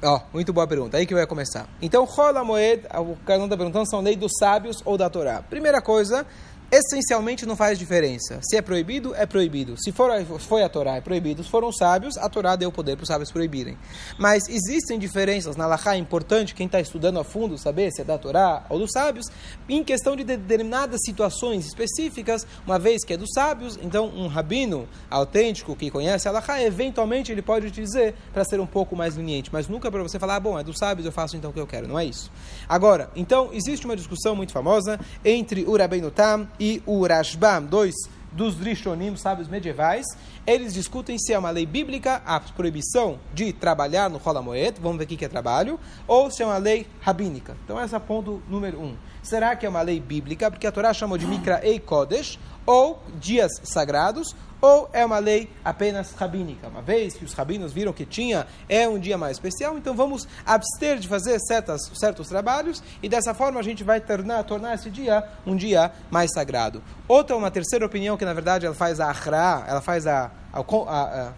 Ó, 0.05 0.17
oh, 0.17 0.21
muito 0.35 0.53
boa 0.53 0.67
pergunta. 0.67 0.99
Aí 0.99 1.07
que 1.07 1.15
ia 1.15 1.27
começar. 1.27 1.67
Então, 1.81 2.05
Rola 2.05 2.45
Moed, 2.45 2.83
o 2.99 3.17
canal 3.25 3.47
está 3.47 3.57
perguntando, 3.57 3.89
são 3.89 4.03
lei 4.03 4.15
dos 4.15 4.33
sábios 4.39 4.83
ou 4.85 4.99
da 4.99 5.09
Torá. 5.09 5.43
Primeira 5.49 5.81
coisa, 5.81 6.27
essencialmente 6.71 7.47
não 7.47 7.57
faz 7.57 7.79
diferença. 7.79 8.41
Se 8.43 8.57
é 8.57 8.63
proibido, 8.63 9.15
é 9.15 9.27
proibido. 9.27 9.77
Se 9.77 9.93
for, 9.93 10.11
foi 10.39 10.63
a 10.63 10.69
Torá, 10.69 10.97
é 10.97 11.01
proibido. 11.01 11.43
Se 11.43 11.51
foram 11.51 11.73
sábios, 11.73 12.17
a 12.17 12.29
Torá 12.29 12.57
deu 12.57 12.71
poder 12.73 12.97
para 12.97 13.03
os 13.03 13.09
sábios 13.09 13.31
proibirem. 13.31 13.77
Mas 14.19 14.49
existem 14.49 14.99
diferenças 14.99 15.57
na 15.57 15.67
Laha, 15.67 15.95
é 15.95 15.97
importante 15.97 16.55
quem 16.55 16.67
está 16.67 16.81
estudando 16.81 17.19
a 17.19 17.25
fundo 17.25 17.57
saber 17.59 17.91
se 17.93 18.01
é 18.01 18.05
da 18.05 18.19
Torá 18.19 18.65
ou 18.69 18.79
dos 18.79 18.91
sábios, 18.93 19.27
em 19.69 19.83
questão 19.85 20.17
de 20.17 20.25
determinadas 20.25 21.01
situações 21.05 21.67
específicas, 21.67 22.47
uma 22.67 22.79
vez 22.79 23.05
que 23.05 23.13
é 23.13 23.17
dos 23.17 23.31
sábios, 23.35 23.79
então 23.83 24.07
um 24.07 24.27
rabino 24.27 24.89
autêntico 25.11 25.77
que 25.77 25.91
conhece 25.91 26.29
a 26.29 26.33
Laha, 26.33 26.63
eventualmente 26.63 27.31
ele 27.31 27.43
pode 27.43 27.71
te 27.71 27.81
dizer 27.81 28.15
para 28.33 28.45
ser 28.45 28.61
um 28.61 28.67
pouco 28.67 28.97
mais 28.97 29.17
leniente, 29.17 29.51
mas 29.53 29.69
nunca 29.69 29.91
para 29.91 30.03
você 30.03 30.19
falar, 30.19 30.37
ah, 30.37 30.41
bom, 30.41 30.59
é 30.59 30.65
dos 30.65 30.79
sábios, 30.79 31.07
eu 31.07 31.13
faço 31.13 31.37
então 31.37 31.51
o 31.51 31.53
que 31.53 31.61
eu 31.61 31.67
quero. 31.67 31.87
Não 31.87 31.99
é 31.99 32.05
isso. 32.05 32.31
Agora, 32.69 33.11
então, 33.15 33.51
existe 33.53 33.85
uma 33.85 33.97
discussão 33.97 34.35
muito 34.35 34.53
famosa 34.53 34.99
entre 35.25 35.65
o 35.65 35.77
Rabbeinu 35.77 36.11
Tam 36.11 36.49
e 36.59 36.83
o 36.87 37.07
Rashbam, 37.07 37.63
dois 37.63 37.95
dos 38.35 38.59
Rishonim, 38.59 39.17
sábios 39.17 39.49
medievais, 39.49 40.05
eles 40.47 40.75
discutem 40.75 41.17
se 41.19 41.33
é 41.33 41.39
uma 41.39 41.51
lei 41.51 41.65
bíblica 41.65 42.21
a 42.27 42.41
proibição 42.41 43.19
de 43.33 43.53
trabalhar 43.53 44.11
no 44.11 44.21
Holamoed, 44.23 44.81
vamos 44.81 44.99
ver 44.99 45.05
o 45.05 45.07
que 45.07 45.25
é 45.25 45.29
trabalho, 45.29 45.79
ou 46.07 46.31
se 46.31 46.43
é 46.43 46.47
uma 46.47 46.59
lei 46.59 46.87
rabínica. 47.01 47.57
Então, 47.65 47.83
esse 47.83 47.95
é 47.95 47.99
o 47.99 48.01
ponto 48.01 48.43
número 48.49 48.81
um. 48.81 48.97
Será 49.25 49.57
que 49.57 49.65
é 49.65 49.69
uma 49.69 49.81
lei 49.81 49.99
bíblica? 49.99 50.51
Porque 50.51 50.67
a 50.67 50.71
Torá 50.71 50.93
chama 50.93 51.19
de 51.19 51.27
Mikra 51.27 51.61
Ei 51.65 51.81
Kodesh, 51.81 52.39
ou 52.67 53.03
dias 53.19 53.51
sagrados, 53.65 54.37
ou 54.61 54.89
é 54.93 55.05
uma 55.05 55.19
lei 55.19 55.51
apenas 55.65 56.13
rabínica. 56.13 56.69
Uma 56.69 56.83
vez 56.83 57.15
que 57.15 57.25
os 57.25 57.33
rabinos 57.33 57.73
viram 57.73 57.93
que 57.93 58.05
tinha 58.05 58.47
é 58.69 58.87
um 58.87 58.99
dia 58.99 59.17
mais 59.17 59.39
especial, 59.39 59.79
então 59.79 59.95
vamos 59.95 60.29
abster 60.45 60.99
de 60.99 61.09
fazer 61.09 61.39
certas, 61.41 61.91
certos 61.95 62.29
trabalhos 62.29 62.83
e 63.03 63.09
dessa 63.09 63.33
forma 63.35 63.59
a 63.59 63.63
gente 63.63 63.83
vai 63.83 63.99
tornar, 63.99 64.43
tornar 64.45 64.75
esse 64.75 64.91
dia 64.91 65.27
um 65.47 65.57
dia 65.57 65.91
mais 66.11 66.31
sagrado. 66.33 66.83
Outra, 67.09 67.35
uma 67.35 67.51
terceira 67.51 67.85
opinião 67.85 68.17
que 68.17 68.25
na 68.27 68.35
verdade 68.35 68.67
ela 68.67 68.75
faz 68.75 69.01
a 69.01 69.09
ahra, 69.09 69.65
ela 69.67 69.81
faz 69.81 70.07
a, 70.07 70.31
a, 70.53 70.61
a, 70.61 70.63
a, 70.63 71.29
a 71.29 71.33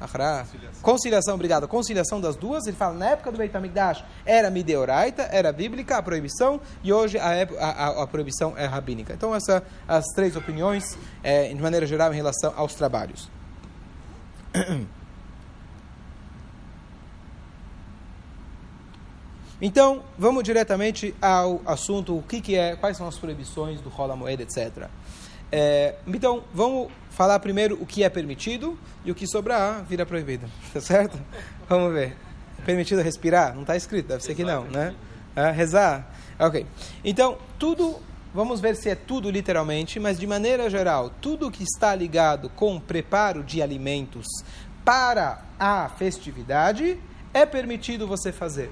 cons, 0.00 0.48
Conciliação. 0.50 0.82
conciliação, 0.82 1.34
obrigado. 1.34 1.68
Conciliação 1.68 2.20
das 2.20 2.36
duas. 2.36 2.66
Ele 2.66 2.76
fala, 2.76 2.94
na 2.94 3.10
época 3.10 3.30
do 3.30 3.38
Beit 3.38 3.54
HaMikdash 3.56 4.04
era 4.24 4.50
mideoraita, 4.50 5.28
era 5.30 5.52
bíblica 5.52 5.98
a 5.98 6.02
proibição, 6.02 6.60
e 6.82 6.92
hoje 6.92 7.18
a, 7.18 7.30
a, 7.58 8.02
a 8.02 8.06
proibição 8.06 8.54
é 8.56 8.64
rabínica. 8.64 9.12
Então, 9.12 9.34
essas 9.34 9.62
as 9.86 10.04
três 10.14 10.36
opiniões, 10.36 10.96
é, 11.22 11.48
de 11.48 11.60
maneira 11.60 11.86
geral, 11.86 12.12
em 12.12 12.16
relação 12.16 12.52
aos 12.56 12.74
trabalhos. 12.74 13.28
Então, 19.62 20.02
vamos 20.18 20.42
diretamente 20.42 21.14
ao 21.20 21.60
assunto, 21.66 22.16
o 22.16 22.22
que, 22.22 22.40
que 22.40 22.56
é, 22.56 22.76
quais 22.76 22.96
são 22.96 23.06
as 23.06 23.18
proibições 23.18 23.78
do 23.82 23.90
rola 23.90 24.16
moeda, 24.16 24.42
etc. 24.42 24.88
É, 25.52 25.96
então, 26.06 26.44
vamos 26.54 26.90
falar 27.10 27.38
primeiro 27.40 27.76
o 27.80 27.86
que 27.86 28.04
é 28.04 28.08
permitido 28.08 28.78
e 29.04 29.10
o 29.10 29.14
que 29.14 29.26
sobrar 29.26 29.84
vira 29.84 30.06
proibido. 30.06 30.46
Tá 30.72 30.80
certo? 30.80 31.18
Vamos 31.68 31.92
ver. 31.92 32.16
É 32.58 32.62
permitido 32.64 33.02
respirar? 33.02 33.54
Não 33.54 33.62
está 33.62 33.76
escrito, 33.76 34.08
deve 34.08 34.22
ser 34.22 34.34
que 34.34 34.44
não, 34.44 34.64
né? 34.64 34.94
É, 35.34 35.50
rezar? 35.50 36.08
Ok. 36.38 36.66
Então, 37.04 37.38
tudo, 37.58 37.96
vamos 38.32 38.60
ver 38.60 38.76
se 38.76 38.88
é 38.88 38.94
tudo 38.94 39.30
literalmente, 39.30 39.98
mas 39.98 40.18
de 40.18 40.26
maneira 40.26 40.68
geral, 40.70 41.10
tudo 41.20 41.50
que 41.50 41.62
está 41.62 41.94
ligado 41.94 42.48
com 42.50 42.78
preparo 42.78 43.42
de 43.42 43.62
alimentos 43.62 44.26
para 44.84 45.42
a 45.58 45.88
festividade 45.88 46.98
é 47.32 47.44
permitido 47.44 48.06
você 48.06 48.32
fazer. 48.32 48.70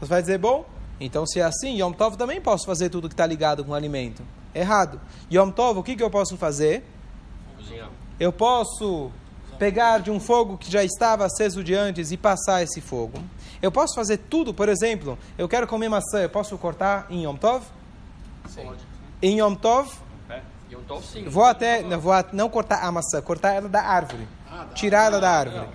Você 0.00 0.08
vai 0.08 0.20
dizer, 0.20 0.38
bom, 0.38 0.64
então 1.00 1.26
se 1.26 1.40
é 1.40 1.44
assim, 1.44 1.80
Yom 1.80 1.92
Tov 1.92 2.16
também 2.16 2.40
posso 2.40 2.66
fazer 2.66 2.88
tudo 2.88 3.08
que 3.08 3.14
está 3.14 3.26
ligado 3.26 3.64
com 3.64 3.74
alimento. 3.74 4.22
Errado. 4.54 5.00
Yom 5.32 5.50
Tov, 5.50 5.78
o 5.78 5.82
que, 5.82 5.96
que 5.96 6.02
eu 6.02 6.10
posso 6.10 6.36
fazer? 6.36 6.84
Eu 8.20 8.32
posso 8.32 9.10
pegar 9.58 9.98
de 9.98 10.10
um 10.10 10.20
fogo 10.20 10.58
que 10.58 10.70
já 10.70 10.82
estava 10.84 11.24
aceso 11.24 11.62
de 11.62 11.74
antes 11.74 12.10
e 12.12 12.16
passar 12.16 12.62
esse 12.62 12.80
fogo. 12.80 13.18
Eu 13.60 13.70
posso 13.70 13.94
fazer 13.94 14.18
tudo, 14.18 14.52
por 14.52 14.68
exemplo, 14.68 15.18
eu 15.38 15.48
quero 15.48 15.66
comer 15.66 15.88
maçã, 15.88 16.20
eu 16.20 16.28
posso 16.28 16.56
cortar 16.58 17.06
em 17.08 17.24
Yom 17.24 17.36
Tov? 17.36 17.64
Sim. 18.48 18.70
Em 19.22 19.38
Yom 19.38 19.54
Tov? 19.54 19.92
É. 20.28 20.40
Yom 20.70 20.80
Tov 20.82 21.04
sim. 21.06 21.24
Vou 21.28 21.44
até, 21.44 21.82
não, 21.82 22.00
vou 22.00 22.12
não 22.32 22.48
cortar 22.48 22.82
a 22.82 22.90
maçã, 22.90 23.22
cortar 23.22 23.52
ela 23.52 23.68
da 23.68 23.82
árvore. 23.82 24.26
Ah, 24.50 24.66
Tirar 24.74 25.06
ela 25.06 25.20
da 25.20 25.30
árvore. 25.30 25.68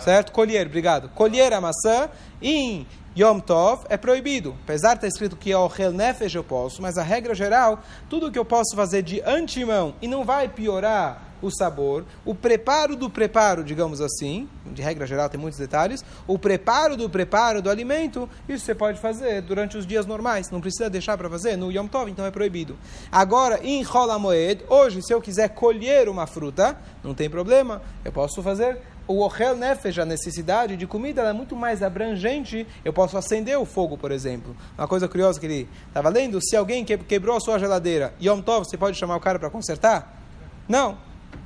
Certo? 0.00 0.32
Colher, 0.32 0.66
obrigado. 0.66 1.08
Colher 1.10 1.52
a 1.52 1.60
maçã 1.60 2.08
em 2.40 2.86
Yom 3.16 3.40
Tov 3.40 3.84
é 3.88 3.96
proibido. 3.96 4.56
Apesar 4.62 4.90
de 4.90 4.98
estar 4.98 5.08
escrito 5.08 5.36
que 5.36 5.50
é 5.50 5.58
o 5.58 5.70
Hel 5.76 5.92
Nefesh 5.92 6.34
eu 6.34 6.44
posso, 6.44 6.80
mas 6.80 6.96
a 6.96 7.02
regra 7.02 7.34
geral, 7.34 7.80
tudo 8.08 8.30
que 8.30 8.38
eu 8.38 8.44
posso 8.44 8.74
fazer 8.76 9.02
de 9.02 9.20
antemão 9.22 9.94
e 10.00 10.08
não 10.08 10.24
vai 10.24 10.48
piorar 10.48 11.30
o 11.42 11.50
sabor, 11.50 12.04
o 12.24 12.34
preparo 12.34 12.94
do 12.94 13.08
preparo, 13.08 13.64
digamos 13.64 14.00
assim, 14.00 14.48
de 14.66 14.82
regra 14.82 15.06
geral 15.06 15.28
tem 15.28 15.40
muitos 15.40 15.58
detalhes, 15.58 16.04
o 16.26 16.38
preparo 16.38 16.96
do 16.96 17.08
preparo 17.08 17.62
do 17.62 17.70
alimento, 17.70 18.28
isso 18.48 18.64
você 18.64 18.74
pode 18.74 19.00
fazer 19.00 19.40
durante 19.42 19.76
os 19.76 19.86
dias 19.86 20.06
normais, 20.06 20.50
não 20.50 20.60
precisa 20.60 20.90
deixar 20.90 21.16
para 21.16 21.30
fazer 21.30 21.56
no 21.56 21.72
Yom 21.72 21.86
Tov, 21.86 22.10
então 22.10 22.26
é 22.26 22.30
proibido. 22.30 22.76
Agora, 23.10 23.58
em 23.62 23.84
Moed, 24.20 24.64
hoje, 24.68 25.02
se 25.02 25.12
eu 25.12 25.20
quiser 25.20 25.48
colher 25.50 26.08
uma 26.08 26.26
fruta, 26.26 26.78
não 27.02 27.14
tem 27.14 27.30
problema, 27.30 27.80
eu 28.04 28.12
posso 28.12 28.42
fazer 28.42 28.78
o 29.10 29.24
Ohel 29.24 29.56
Nefesh, 29.56 29.98
a 29.98 30.04
necessidade 30.04 30.76
de 30.76 30.86
comida, 30.86 31.22
é 31.22 31.32
muito 31.32 31.56
mais 31.56 31.82
abrangente. 31.82 32.64
Eu 32.84 32.92
posso 32.92 33.18
acender 33.18 33.58
o 33.58 33.64
fogo, 33.64 33.98
por 33.98 34.12
exemplo. 34.12 34.56
Uma 34.78 34.86
coisa 34.86 35.08
curiosa 35.08 35.40
que 35.40 35.46
ele 35.46 35.68
estava 35.88 36.08
lendo, 36.08 36.38
se 36.40 36.56
alguém 36.56 36.84
quebrou 36.84 37.36
a 37.36 37.40
sua 37.40 37.58
geladeira, 37.58 38.14
Yom 38.22 38.40
Tov, 38.40 38.64
você 38.64 38.76
pode 38.76 38.96
chamar 38.96 39.16
o 39.16 39.20
cara 39.20 39.36
para 39.36 39.50
consertar? 39.50 40.22
Não. 40.68 40.96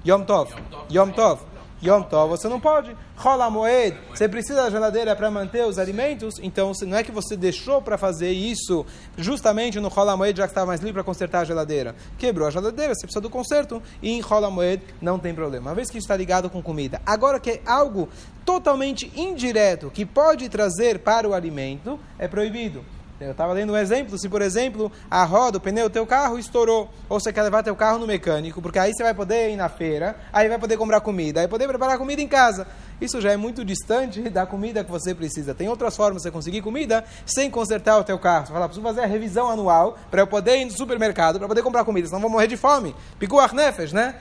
Yom 0.06 0.24
Tov. 0.24 0.52
Yom 0.92 1.10
Tov. 1.10 1.40
Yom 1.84 2.02
Tov 2.02 2.30
você 2.30 2.48
não 2.48 2.58
pode. 2.58 2.96
Rola 3.16 3.50
moed, 3.50 3.96
você 4.10 4.28
precisa 4.28 4.62
da 4.62 4.70
geladeira 4.70 5.14
para 5.14 5.30
manter 5.30 5.64
os 5.66 5.78
alimentos, 5.78 6.36
então 6.42 6.72
não 6.86 6.96
é 6.96 7.04
que 7.04 7.12
você 7.12 7.36
deixou 7.36 7.82
para 7.82 7.98
fazer 7.98 8.32
isso 8.32 8.84
justamente 9.16 9.78
no 9.78 9.88
rola 9.88 10.16
moed, 10.16 10.36
já 10.36 10.44
que 10.44 10.50
estava 10.50 10.66
mais 10.66 10.80
livre 10.80 10.94
para 10.94 11.04
consertar 11.04 11.40
a 11.40 11.44
geladeira. 11.44 11.94
Quebrou 12.18 12.48
a 12.48 12.50
geladeira, 12.50 12.94
você 12.94 13.02
precisa 13.02 13.20
do 13.20 13.30
conserto, 13.30 13.82
e 14.02 14.10
em 14.10 14.20
rola 14.20 14.50
moed 14.50 14.82
não 15.00 15.18
tem 15.18 15.34
problema. 15.34 15.70
Uma 15.70 15.74
vez 15.74 15.90
que 15.90 15.98
está 15.98 16.16
ligado 16.16 16.48
com 16.48 16.62
comida. 16.62 17.00
Agora 17.04 17.38
que 17.38 17.50
é 17.50 17.60
algo 17.66 18.08
totalmente 18.44 19.12
indireto 19.14 19.90
que 19.90 20.04
pode 20.04 20.48
trazer 20.48 20.98
para 21.00 21.28
o 21.28 21.34
alimento, 21.34 21.98
é 22.18 22.26
proibido. 22.26 22.84
Eu 23.20 23.30
estava 23.30 23.52
lendo 23.52 23.72
um 23.72 23.76
exemplo, 23.76 24.18
se 24.18 24.28
por 24.28 24.42
exemplo 24.42 24.90
a 25.08 25.22
roda, 25.24 25.58
o 25.58 25.60
pneu 25.60 25.88
do 25.88 25.92
teu 25.92 26.04
carro 26.04 26.36
estourou, 26.36 26.90
ou 27.08 27.20
você 27.20 27.32
quer 27.32 27.42
levar 27.42 27.62
teu 27.62 27.76
carro 27.76 27.96
no 27.96 28.08
mecânico, 28.08 28.60
porque 28.60 28.76
aí 28.76 28.92
você 28.92 29.04
vai 29.04 29.14
poder 29.14 29.50
ir 29.50 29.56
na 29.56 29.68
feira, 29.68 30.16
aí 30.32 30.48
vai 30.48 30.58
poder 30.58 30.76
comprar 30.76 31.00
comida, 31.00 31.40
aí 31.40 31.46
poder 31.46 31.68
preparar 31.68 31.96
comida 31.96 32.20
em 32.20 32.26
casa. 32.26 32.66
Isso 33.00 33.20
já 33.20 33.30
é 33.30 33.36
muito 33.36 33.64
distante 33.64 34.28
da 34.28 34.44
comida 34.46 34.82
que 34.82 34.90
você 34.90 35.14
precisa. 35.14 35.54
Tem 35.54 35.68
outras 35.68 35.96
formas 35.96 36.22
de 36.22 36.28
você 36.28 36.30
conseguir 36.32 36.60
comida 36.60 37.04
sem 37.24 37.48
consertar 37.48 37.98
o 37.98 38.04
teu 38.04 38.18
carro. 38.18 38.46
Você 38.46 38.52
fala, 38.52 38.66
preciso 38.66 38.84
fazer 38.84 39.02
a 39.02 39.06
revisão 39.06 39.48
anual 39.48 39.96
para 40.10 40.22
eu 40.22 40.26
poder 40.26 40.58
ir 40.58 40.64
no 40.64 40.72
supermercado, 40.72 41.38
para 41.38 41.46
poder 41.46 41.62
comprar 41.62 41.84
comida, 41.84 42.08
senão 42.08 42.20
vou 42.20 42.30
morrer 42.30 42.48
de 42.48 42.56
fome. 42.56 42.96
Pikuach 43.20 43.54
nefesh, 43.54 43.92
né? 43.92 44.16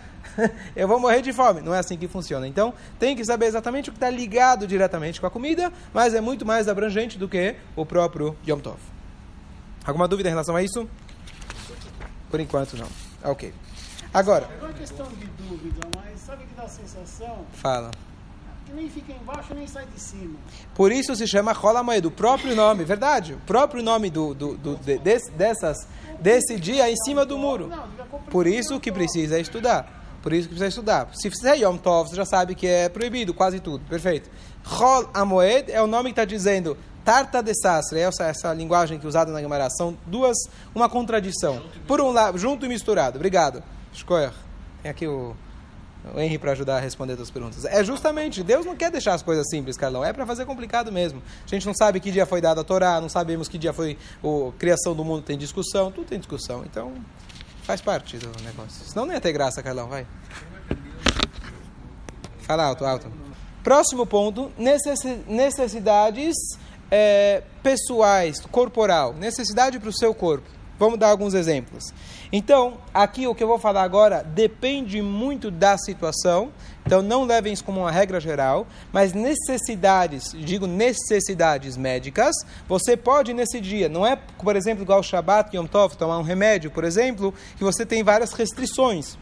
Eu 0.75 0.87
vou 0.87 0.99
morrer 0.99 1.21
de 1.21 1.31
fome. 1.33 1.61
Não 1.61 1.73
é 1.73 1.79
assim 1.79 1.97
que 1.97 2.07
funciona. 2.07 2.47
Então, 2.47 2.73
tem 2.99 3.15
que 3.15 3.23
saber 3.25 3.45
exatamente 3.45 3.89
o 3.89 3.93
que 3.93 3.97
está 3.97 4.09
ligado 4.09 4.65
diretamente 4.65 5.19
com 5.19 5.27
a 5.27 5.31
comida, 5.31 5.71
mas 5.93 6.13
é 6.13 6.21
muito 6.21 6.45
mais 6.45 6.67
abrangente 6.67 7.17
do 7.17 7.27
que 7.27 7.55
o 7.75 7.85
próprio 7.85 8.35
Yom 8.47 8.59
Tov. 8.59 8.79
Alguma 9.85 10.07
dúvida 10.07 10.29
em 10.29 10.31
relação 10.31 10.55
a 10.55 10.63
isso? 10.63 10.87
Por 12.29 12.39
enquanto, 12.39 12.75
não. 12.77 12.87
Ok. 13.23 13.53
Agora. 14.13 14.49
É 14.59 14.63
uma 14.63 14.73
questão 14.73 15.07
de 15.07 15.25
dúvida, 15.47 15.87
mas 15.95 16.19
sabe 16.21 16.45
que 16.45 16.55
dá 16.55 16.63
a 16.63 16.67
sensação? 16.67 17.45
Fala. 17.53 17.91
Que 18.65 18.73
nem 18.73 18.89
fica 18.89 19.11
embaixo 19.11 19.53
nem 19.53 19.67
sai 19.67 19.85
de 19.85 19.99
cima. 19.99 20.35
Por 20.73 20.91
isso 20.91 21.15
se 21.15 21.27
chama 21.27 21.51
Rola 21.51 21.83
Moed, 21.83 22.07
o 22.07 22.11
próprio 22.11 22.55
nome, 22.55 22.85
verdade? 22.85 23.33
O 23.33 23.39
próprio 23.39 23.83
nome 23.83 24.09
do, 24.09 24.33
do, 24.33 24.55
do 24.55 24.75
de, 24.77 24.97
dessas, 24.99 25.87
desse 26.19 26.59
dia 26.59 26.89
em 26.89 26.95
cima 26.95 27.25
do 27.25 27.37
muro. 27.37 27.69
Por 28.29 28.47
isso 28.47 28.79
que 28.79 28.91
precisa 28.91 29.39
estudar. 29.39 30.02
Por 30.23 30.31
isso 30.31 30.47
que 30.47 30.55
precisa 30.55 30.69
estudar. 30.69 31.09
Se 31.13 31.29
fizer 31.29 31.57
Yom 31.57 31.75
Tov, 31.75 32.09
você 32.09 32.15
já 32.15 32.23
sabe 32.23 32.55
que 32.55 32.65
é 32.65 32.87
proibido 32.87 33.33
quase 33.33 33.59
tudo. 33.59 33.83
Perfeito. 33.89 34.29
Rol 34.63 35.09
Amoed 35.13 35.69
é 35.69 35.81
o 35.81 35.85
nome 35.85 36.05
que 36.05 36.11
está 36.13 36.23
dizendo 36.23 36.77
Tarta 37.03 37.43
de 37.43 37.53
Sastre, 37.53 37.99
essa, 37.99 38.23
essa 38.23 38.53
linguagem 38.53 38.97
que 38.97 39.05
é 39.05 39.09
usada 39.09 39.29
na 39.33 39.41
Gemara, 39.41 39.69
são 39.69 39.97
duas, 40.05 40.37
uma 40.73 40.87
contradição. 40.87 41.61
Por 41.85 41.99
um 41.99 42.11
lado, 42.11 42.37
junto 42.37 42.65
e 42.65 42.69
misturado. 42.69 43.17
Obrigado. 43.17 43.61
Escolha. 43.91 44.33
Tem 44.81 44.89
aqui 44.89 45.05
o, 45.05 45.35
o 46.15 46.19
Henry 46.21 46.37
para 46.37 46.53
ajudar 46.53 46.77
a 46.77 46.79
responder 46.79 47.19
as 47.21 47.29
perguntas. 47.29 47.65
É 47.65 47.83
justamente, 47.83 48.41
Deus 48.41 48.65
não 48.65 48.77
quer 48.77 48.89
deixar 48.89 49.15
as 49.15 49.21
coisas 49.21 49.45
simples, 49.49 49.75
Carlão. 49.75 50.05
É 50.05 50.13
para 50.13 50.25
fazer 50.25 50.45
complicado 50.45 50.89
mesmo. 50.89 51.21
A 51.45 51.49
gente 51.49 51.65
não 51.65 51.73
sabe 51.73 51.99
que 51.99 52.09
dia 52.09 52.25
foi 52.25 52.39
dada 52.39 52.61
a 52.61 52.63
Torá, 52.63 53.01
não 53.01 53.09
sabemos 53.09 53.49
que 53.49 53.57
dia 53.57 53.73
foi 53.73 53.97
a 54.23 54.57
criação 54.57 54.95
do 54.95 55.03
mundo, 55.03 55.23
tem 55.23 55.37
discussão, 55.37 55.91
tudo 55.91 56.07
tem 56.07 56.17
discussão. 56.17 56.63
Então, 56.65 56.93
Faz 57.63 57.81
parte 57.81 58.17
do 58.17 58.27
negócio. 58.43 58.85
Senão 58.85 59.05
não 59.05 59.13
ia 59.13 59.21
ter 59.21 59.31
graça, 59.31 59.63
Carlão, 59.63 59.87
vai. 59.87 60.05
Fala 62.41 62.65
alto, 62.65 62.85
alto. 62.85 63.11
Próximo 63.63 64.05
ponto, 64.05 64.51
necessidades 65.27 66.35
é, 66.91 67.41
pessoais, 67.63 68.41
corporal. 68.51 69.13
Necessidade 69.13 69.79
para 69.79 69.89
o 69.89 69.93
seu 69.93 70.13
corpo. 70.13 70.47
Vamos 70.79 70.97
dar 70.97 71.09
alguns 71.09 71.33
exemplos. 71.33 71.93
Então, 72.31 72.77
aqui 72.93 73.27
o 73.27 73.35
que 73.35 73.43
eu 73.43 73.47
vou 73.47 73.59
falar 73.59 73.83
agora 73.83 74.23
depende 74.23 75.01
muito 75.01 75.51
da 75.51 75.77
situação. 75.77 76.51
Então, 76.85 77.01
não 77.01 77.23
levem 77.23 77.53
isso 77.53 77.63
como 77.63 77.81
uma 77.81 77.91
regra 77.91 78.19
geral, 78.19 78.67
mas 78.91 79.13
necessidades, 79.13 80.33
digo 80.33 80.67
necessidades 80.67 81.77
médicas, 81.77 82.35
você 82.67 82.97
pode 82.97 83.33
nesse 83.33 83.61
dia, 83.61 83.87
não 83.87 84.05
é, 84.05 84.15
por 84.15 84.55
exemplo, 84.55 84.83
igual 84.83 84.99
o 84.99 85.03
Shabbat, 85.03 85.55
Yom 85.55 85.65
Tov, 85.65 85.95
tomar 85.95 86.17
um 86.17 86.23
remédio, 86.23 86.71
por 86.71 86.83
exemplo, 86.83 87.33
que 87.57 87.63
você 87.63 87.85
tem 87.85 88.03
várias 88.03 88.33
restrições. 88.33 89.17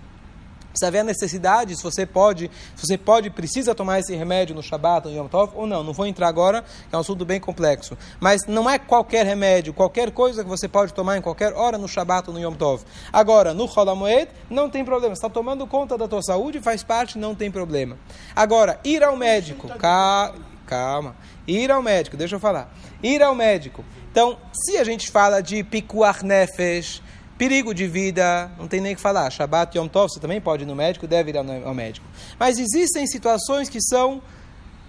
Precisa 0.71 0.89
ver 0.89 0.99
a 0.99 1.03
necessidade, 1.03 1.75
se 1.75 1.83
você 1.83 2.05
pode, 2.05 2.49
se 2.75 2.87
você 2.87 2.97
pode, 2.97 3.29
precisa 3.29 3.75
tomar 3.75 3.99
esse 3.99 4.15
remédio 4.15 4.55
no 4.55 4.63
Shabat, 4.63 5.07
no 5.07 5.13
Yom 5.13 5.27
Tov, 5.27 5.53
ou 5.55 5.67
não. 5.67 5.83
Não 5.83 5.93
vou 5.93 6.05
entrar 6.05 6.27
agora, 6.27 6.63
é 6.91 6.97
um 6.97 6.99
assunto 7.01 7.25
bem 7.25 7.39
complexo. 7.39 7.97
Mas 8.19 8.41
não 8.47 8.69
é 8.69 8.79
qualquer 8.79 9.25
remédio, 9.25 9.73
qualquer 9.73 10.11
coisa 10.11 10.43
que 10.43 10.49
você 10.49 10.67
pode 10.67 10.93
tomar 10.93 11.17
em 11.17 11.21
qualquer 11.21 11.53
hora 11.53 11.77
no 11.77 11.87
Shabat 11.87 12.29
ou 12.29 12.33
no 12.33 12.39
Yom 12.39 12.53
Tov. 12.53 12.83
Agora, 13.11 13.53
no 13.53 13.67
Cholamoed, 13.67 14.29
não 14.49 14.69
tem 14.69 14.85
problema. 14.85 15.13
Está 15.13 15.29
tomando 15.29 15.67
conta 15.67 15.97
da 15.97 16.07
tua 16.07 16.21
saúde, 16.21 16.59
faz 16.61 16.83
parte, 16.83 17.17
não 17.17 17.35
tem 17.35 17.51
problema. 17.51 17.97
Agora, 18.35 18.79
ir 18.83 19.03
ao 19.03 19.15
médico, 19.15 19.67
calma. 20.65 21.15
Ir 21.47 21.69
ao 21.69 21.81
médico, 21.81 22.15
deixa 22.15 22.35
eu 22.35 22.39
falar. 22.39 22.73
Ir 23.03 23.21
ao 23.21 23.35
médico. 23.35 23.83
Então, 24.11 24.37
se 24.53 24.77
a 24.77 24.83
gente 24.83 25.09
fala 25.09 25.41
de 25.41 25.63
pikuach 25.63 26.23
nefesh, 26.23 27.01
Perigo 27.41 27.73
de 27.73 27.87
vida, 27.87 28.51
não 28.55 28.67
tem 28.67 28.79
nem 28.79 28.93
o 28.93 28.95
que 28.95 29.01
falar. 29.01 29.27
Shabbat 29.31 29.75
Yom 29.75 29.87
Tov, 29.87 30.13
você 30.13 30.19
também 30.19 30.39
pode 30.39 30.61
ir 30.61 30.67
no 30.67 30.75
médico, 30.75 31.07
deve 31.07 31.31
ir 31.31 31.37
ao 31.37 31.73
médico. 31.73 32.05
Mas 32.37 32.59
existem 32.59 33.07
situações 33.07 33.67
que 33.67 33.81
são, 33.81 34.21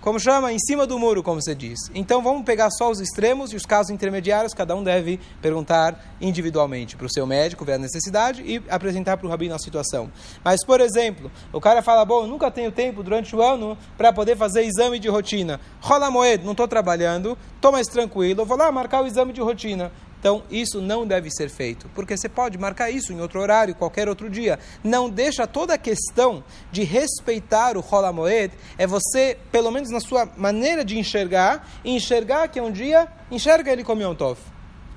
como 0.03 0.21
chama, 0.21 0.53
em 0.53 0.59
cima 0.59 0.87
do 0.87 0.99
muro, 0.99 1.23
como 1.23 1.41
você 1.41 1.55
diz. 1.55 1.79
Então 1.95 2.23
vamos 2.23 2.45
pegar 2.45 2.69
só 2.71 2.91
os 2.91 3.01
extremos 3.01 3.55
e 3.55 3.57
os 3.57 3.65
casos 3.65 3.89
intermediários, 3.89 4.53
cada 4.53 4.77
um 4.77 4.85
deve 4.85 5.19
perguntar 5.41 5.99
individualmente 6.21 6.95
para 6.95 7.07
o 7.07 7.11
seu 7.11 7.27
médico, 7.27 7.65
ver 7.65 7.73
a 7.73 7.79
necessidade 7.79 8.43
e 8.43 8.63
apresentar 8.69 9.17
para 9.17 9.27
o 9.27 9.31
rabino 9.31 9.55
a 9.55 9.59
situação. 9.59 10.13
Mas, 10.45 10.63
por 10.63 10.79
exemplo, 10.83 11.33
o 11.55 11.59
cara 11.59 11.81
fala, 11.81 12.05
bom, 12.05 12.27
nunca 12.27 12.51
tenho 12.51 12.71
tempo 12.71 13.03
durante 13.03 13.35
o 13.35 13.41
ano 13.41 13.79
para 13.97 14.13
poder 14.13 14.37
fazer 14.37 14.63
exame 14.65 14.99
de 14.99 15.09
rotina. 15.09 15.59
Rola 15.81 16.11
moeda, 16.11 16.45
não 16.45 16.53
estou 16.53 16.69
trabalhando, 16.69 17.35
estou 17.55 17.73
mais 17.73 17.87
tranquilo, 17.87 18.45
vou 18.45 18.59
lá 18.59 18.71
marcar 18.71 19.03
o 19.03 19.07
exame 19.07 19.33
de 19.33 19.41
rotina. 19.41 19.91
Então, 20.23 20.45
isso 20.49 20.81
não 20.81 21.05
deve 21.05 21.33
ser 21.33 21.49
feito, 21.49 21.91
porque 21.97 22.17
você 22.17 22.29
pode 22.29 22.57
marcar 22.57 22.89
isso 22.89 23.13
em 23.13 23.21
outro 23.21 23.41
horário, 23.41 23.75
qualquer 23.75 24.09
outro 24.09 24.31
dia. 24.31 24.57
Não 24.85 25.11
deixa 25.11 25.49
toda 25.49 25.75
a 25.75 25.79
questão 25.79 26.45
de 26.71 26.85
respeitar 26.85 27.77
o 27.77 27.85
Holamoed, 27.85 28.55
é 28.79 28.87
você, 28.87 29.37
pelo 29.51 29.73
menos 29.73 29.91
na 29.91 29.99
sua 29.99 30.25
maneira 30.37 30.85
de 30.85 30.97
enxergar, 30.97 31.69
enxergar 31.85 32.47
que 32.47 32.61
um 32.61 32.71
dia, 32.71 33.09
enxerga 33.33 33.73
ele 33.73 33.83
como 33.83 34.01
Yom 34.01 34.15
Tov 34.15 34.39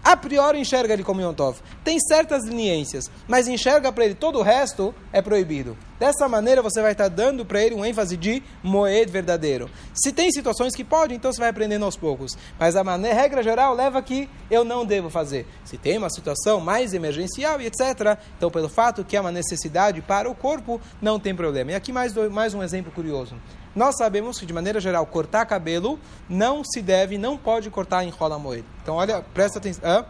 a 0.06 0.16
priori 0.16 0.60
enxerga 0.60 0.94
ele 0.94 1.04
como 1.04 1.20
Yom 1.20 1.34
Tov. 1.34 1.58
Tem 1.84 2.00
certas 2.00 2.46
leniências, 2.46 3.10
mas 3.28 3.48
enxerga 3.48 3.92
para 3.92 4.06
ele 4.06 4.14
todo 4.14 4.38
o 4.38 4.44
resto 4.44 4.94
é 5.12 5.20
proibido. 5.20 5.76
Dessa 6.00 6.28
maneira 6.28 6.62
você 6.62 6.82
vai 6.82 6.92
estar 6.92 7.08
dando 7.08 7.46
para 7.46 7.62
ele 7.62 7.74
um 7.74 7.86
ênfase 7.86 8.18
de 8.18 8.44
moed 8.62 9.10
verdadeiro. 9.10 9.70
Se 9.94 10.12
tem 10.12 10.30
situações 10.30 10.76
que 10.76 10.84
pode, 10.84 11.14
então 11.14 11.32
você 11.32 11.40
vai 11.40 11.50
aprendendo 11.50 11.86
aos 11.86 11.96
poucos. 11.96 12.34
Mas 12.60 12.76
a 12.76 12.84
maneira, 12.84 13.16
regra 13.16 13.42
geral 13.42 13.74
leva 13.74 14.02
que 14.02 14.30
eu 14.52 14.66
não 14.66 14.86
devo 14.86 15.10
fazer. 15.10 15.48
Se 15.64 15.78
tem 15.78 15.98
uma 15.98 16.10
situação 16.10 16.60
mais 16.60 16.94
emergencial 16.94 17.62
e 17.62 17.68
etc., 17.68 18.18
então 18.38 18.52
pelo 18.52 18.68
fato 18.68 19.06
que 19.06 19.16
é 19.16 19.22
uma 19.22 19.32
necessidade 19.32 20.02
para 20.02 20.30
o 20.30 20.36
corpo, 20.36 20.82
não 21.02 21.18
tem 21.18 21.34
problema. 21.34 21.72
E 21.72 21.76
aqui 21.76 21.94
mais, 21.94 22.14
mais 22.30 22.54
um 22.54 22.62
exemplo 22.62 22.92
curioso. 22.92 23.36
Nós 23.74 23.96
sabemos 23.98 24.40
que, 24.40 24.46
de 24.46 24.54
maneira 24.54 24.80
geral, 24.80 25.06
cortar 25.06 25.46
cabelo 25.46 26.00
não 26.30 26.64
se 26.64 26.82
deve, 26.82 27.18
não 27.18 27.38
pode 27.38 27.70
cortar 27.70 28.04
em 28.04 28.10
rola 28.10 28.40
moeda. 28.40 28.66
Então, 28.82 28.96
olha, 28.96 29.22
presta 29.34 29.60
atenção. 29.60 30.06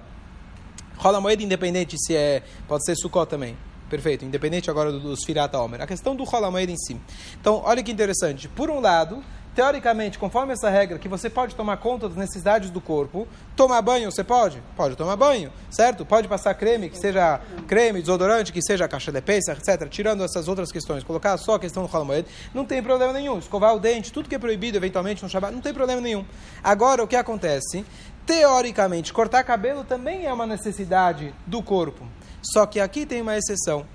Rola 0.98 1.20
moeda 1.20 1.44
independente 1.44 1.96
se 2.00 2.16
é. 2.16 2.44
Pode 2.68 2.86
ser 2.86 2.96
sucó 2.96 3.26
também. 3.26 3.58
Perfeito, 3.90 4.26
independente 4.26 4.70
agora 4.70 4.92
dos 4.92 5.24
firata 5.24 5.60
homer. 5.60 5.82
A 5.82 5.88
questão 5.88 6.16
do 6.16 6.24
rola 6.24 6.50
moeda 6.50 6.72
em 6.72 6.78
si. 6.78 7.00
Então, 7.40 7.62
olha 7.64 7.84
que 7.84 7.92
interessante. 7.92 8.48
Por 8.48 8.70
um 8.70 8.80
lado, 8.80 9.24
teoricamente, 9.54 10.20
conforme 10.20 10.54
essa 10.54 10.70
regra, 10.70 11.00
que 11.00 11.08
você 11.08 11.30
pode 11.30 11.56
tomar 11.56 11.78
conta 11.78 12.10
das 12.10 12.18
necessidades 12.18 12.72
do 12.72 12.82
corpo, 12.82 13.28
tomar 13.56 13.82
banho 13.82 14.12
você 14.12 14.24
pode? 14.24 14.62
Pode 14.76 14.96
tomar 14.96 15.16
banho, 15.16 15.52
certo? 15.70 16.04
Pode 16.04 16.28
passar 16.28 16.54
creme, 16.56 16.90
que 16.90 16.98
seja 16.98 17.40
creme, 17.68 18.02
desodorante, 18.02 18.52
que 18.52 18.62
seja 18.62 18.88
caixa 18.88 19.12
de 19.12 19.22
peça, 19.22 19.54
etc. 19.54 19.88
Tirando 19.88 20.24
essas 20.24 20.48
outras 20.48 20.72
questões, 20.72 21.04
colocar 21.04 21.38
só 21.38 21.56
a 21.56 21.60
questão 21.60 21.86
do 21.86 21.96
Halamoed, 21.96 22.28
não 22.54 22.66
tem 22.66 22.84
problema 22.84 23.14
nenhum. 23.14 23.38
Escovar 23.38 23.76
o 23.76 23.80
dente, 23.80 24.12
tudo 24.12 24.28
que 24.28 24.36
é 24.36 24.40
proibido 24.40 24.78
eventualmente 24.78 25.24
no 25.24 25.30
Shabbat, 25.30 25.54
não 25.54 25.62
tem 25.62 25.74
problema 25.74 26.02
nenhum. 26.02 26.26
Agora, 26.64 27.04
o 27.04 27.08
que 27.08 27.16
acontece? 27.16 27.86
Teoricamente, 28.26 29.14
cortar 29.14 29.44
cabelo 29.44 29.84
também 29.84 30.26
é 30.26 30.34
uma 30.34 30.48
necessidade 30.48 31.34
do 31.46 31.62
corpo. 31.62 32.06
Só 32.54 32.66
que 32.66 32.80
aqui 32.80 33.06
tem 33.06 33.22
uma 33.22 33.38
exceção. 33.38 33.86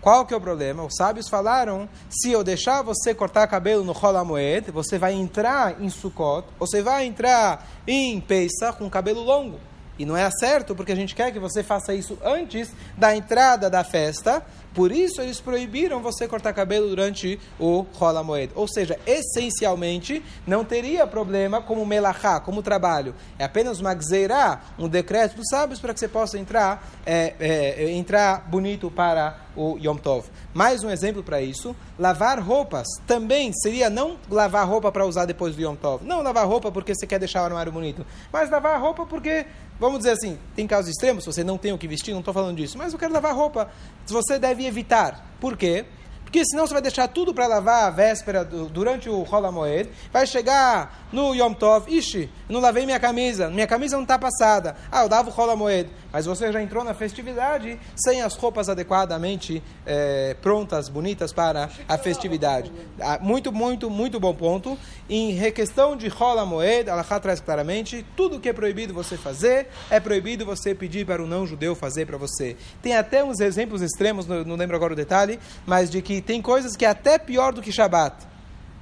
Qual 0.00 0.24
que 0.24 0.32
é 0.32 0.36
o 0.36 0.40
problema? 0.40 0.84
Os 0.84 0.94
sábios 0.96 1.28
falaram, 1.28 1.88
se 2.08 2.30
eu 2.30 2.44
deixar 2.44 2.82
você 2.82 3.12
cortar 3.12 3.46
cabelo 3.48 3.82
no 3.82 3.92
Holamoed, 3.92 4.70
você 4.70 4.98
vai 4.98 5.14
entrar 5.14 5.82
em 5.82 5.88
Sukkot, 5.88 6.46
você 6.60 6.80
vai 6.80 7.06
entrar 7.06 7.66
em 7.86 8.20
Pesach 8.20 8.78
com 8.78 8.88
cabelo 8.88 9.22
longo. 9.22 9.58
E 9.98 10.04
não 10.04 10.16
é 10.16 10.30
certo, 10.30 10.74
porque 10.74 10.92
a 10.92 10.96
gente 10.96 11.14
quer 11.14 11.32
que 11.32 11.38
você 11.38 11.62
faça 11.62 11.94
isso 11.94 12.18
antes 12.22 12.70
da 12.96 13.16
entrada 13.16 13.70
da 13.70 13.82
festa. 13.82 14.44
Por 14.76 14.92
isso, 14.92 15.22
eles 15.22 15.40
proibiram 15.40 16.02
você 16.02 16.28
cortar 16.28 16.52
cabelo 16.52 16.86
durante 16.86 17.40
o 17.58 17.86
Rola 17.94 18.22
Moed. 18.22 18.52
Ou 18.54 18.68
seja, 18.68 18.98
essencialmente, 19.06 20.22
não 20.46 20.66
teria 20.66 21.06
problema 21.06 21.62
como 21.62 21.86
melachá, 21.86 22.38
como 22.40 22.62
trabalho. 22.62 23.14
É 23.38 23.44
apenas 23.44 23.80
uma 23.80 23.94
gzeirá, 23.94 24.60
um 24.78 24.86
decreto 24.86 25.34
dos 25.34 25.46
sábios 25.48 25.80
para 25.80 25.94
que 25.94 26.00
você 26.00 26.08
possa 26.08 26.38
entrar, 26.38 26.86
é, 27.06 27.32
é, 27.40 27.90
entrar 27.92 28.46
bonito 28.50 28.90
para 28.90 29.45
o 29.56 29.78
Yom 29.78 29.96
Tov. 29.96 30.26
Mais 30.54 30.84
um 30.84 30.90
exemplo 30.90 31.22
para 31.22 31.40
isso, 31.40 31.74
lavar 31.98 32.38
roupas 32.38 32.86
também 33.06 33.52
seria 33.52 33.88
não 33.88 34.16
lavar 34.30 34.68
roupa 34.68 34.92
para 34.92 35.06
usar 35.06 35.24
depois 35.24 35.56
do 35.56 35.62
Yom 35.62 35.74
Tov. 35.74 36.04
Não 36.04 36.22
lavar 36.22 36.46
roupa 36.46 36.70
porque 36.70 36.94
você 36.94 37.06
quer 37.06 37.18
deixar 37.18 37.42
o 37.42 37.44
armário 37.46 37.72
bonito, 37.72 38.04
mas 38.32 38.50
lavar 38.50 38.80
roupa 38.80 39.06
porque 39.06 39.46
Vamos 39.78 39.98
dizer 39.98 40.12
assim, 40.12 40.38
tem 40.54 40.66
casos 40.66 40.90
extremos, 40.90 41.26
você 41.26 41.44
não 41.44 41.58
tem 41.58 41.70
o 41.70 41.76
que 41.76 41.86
vestir, 41.86 42.12
não 42.12 42.20
estou 42.20 42.32
falando 42.32 42.56
disso, 42.56 42.78
mas 42.78 42.94
eu 42.94 42.98
quero 42.98 43.12
lavar 43.12 43.34
roupa. 43.34 43.68
Você 44.06 44.38
deve 44.38 44.64
evitar. 44.64 45.34
Por 45.38 45.54
quê? 45.54 45.84
Porque 46.26 46.44
senão 46.44 46.66
você 46.66 46.72
vai 46.72 46.82
deixar 46.82 47.06
tudo 47.08 47.32
para 47.32 47.46
lavar 47.46 47.84
a 47.84 47.90
véspera, 47.90 48.44
do, 48.44 48.68
durante 48.68 49.08
o 49.08 49.22
Rola 49.22 49.52
Moed. 49.52 49.88
Vai 50.12 50.26
chegar 50.26 51.06
no 51.12 51.34
Yom 51.34 51.52
Tov, 51.52 51.88
ixi, 51.88 52.28
não 52.48 52.58
lavei 52.58 52.84
minha 52.84 52.98
camisa, 52.98 53.48
minha 53.48 53.66
camisa 53.66 53.96
não 53.96 54.02
está 54.02 54.18
passada. 54.18 54.76
Ah, 54.90 55.04
eu 55.04 55.08
dava 55.08 55.28
o 55.28 55.32
Rola 55.32 55.54
Moed. 55.54 55.88
Mas 56.16 56.24
você 56.24 56.50
já 56.50 56.62
entrou 56.62 56.82
na 56.82 56.94
festividade 56.94 57.78
sem 57.94 58.22
as 58.22 58.34
roupas 58.36 58.70
adequadamente 58.70 59.62
é, 59.84 60.34
prontas, 60.40 60.88
bonitas 60.88 61.30
para 61.30 61.68
a 61.86 61.98
festividade. 61.98 62.72
Ah, 62.98 63.18
muito, 63.20 63.52
muito, 63.52 63.90
muito 63.90 64.18
bom 64.18 64.34
ponto. 64.34 64.78
Em 65.10 65.38
questão 65.52 65.94
de 65.94 66.08
Rola 66.08 66.46
Moed, 66.46 66.88
Allah 66.88 67.04
traz 67.20 67.38
claramente, 67.38 68.02
tudo 68.16 68.40
que 68.40 68.48
é 68.48 68.54
proibido 68.54 68.94
você 68.94 69.18
fazer, 69.18 69.68
é 69.90 70.00
proibido 70.00 70.46
você 70.46 70.74
pedir 70.74 71.04
para 71.04 71.22
o 71.22 71.26
não-judeu 71.26 71.74
fazer 71.74 72.06
para 72.06 72.16
você. 72.16 72.56
Tem 72.80 72.96
até 72.96 73.22
uns 73.22 73.38
exemplos 73.38 73.82
extremos, 73.82 74.26
não 74.26 74.56
lembro 74.56 74.74
agora 74.74 74.94
o 74.94 74.96
detalhe, 74.96 75.38
mas 75.66 75.90
de 75.90 76.00
que 76.00 76.22
tem 76.22 76.40
coisas 76.40 76.74
que 76.76 76.86
é 76.86 76.88
até 76.88 77.18
pior 77.18 77.52
do 77.52 77.60
que 77.60 77.70
Shabat. 77.70 78.35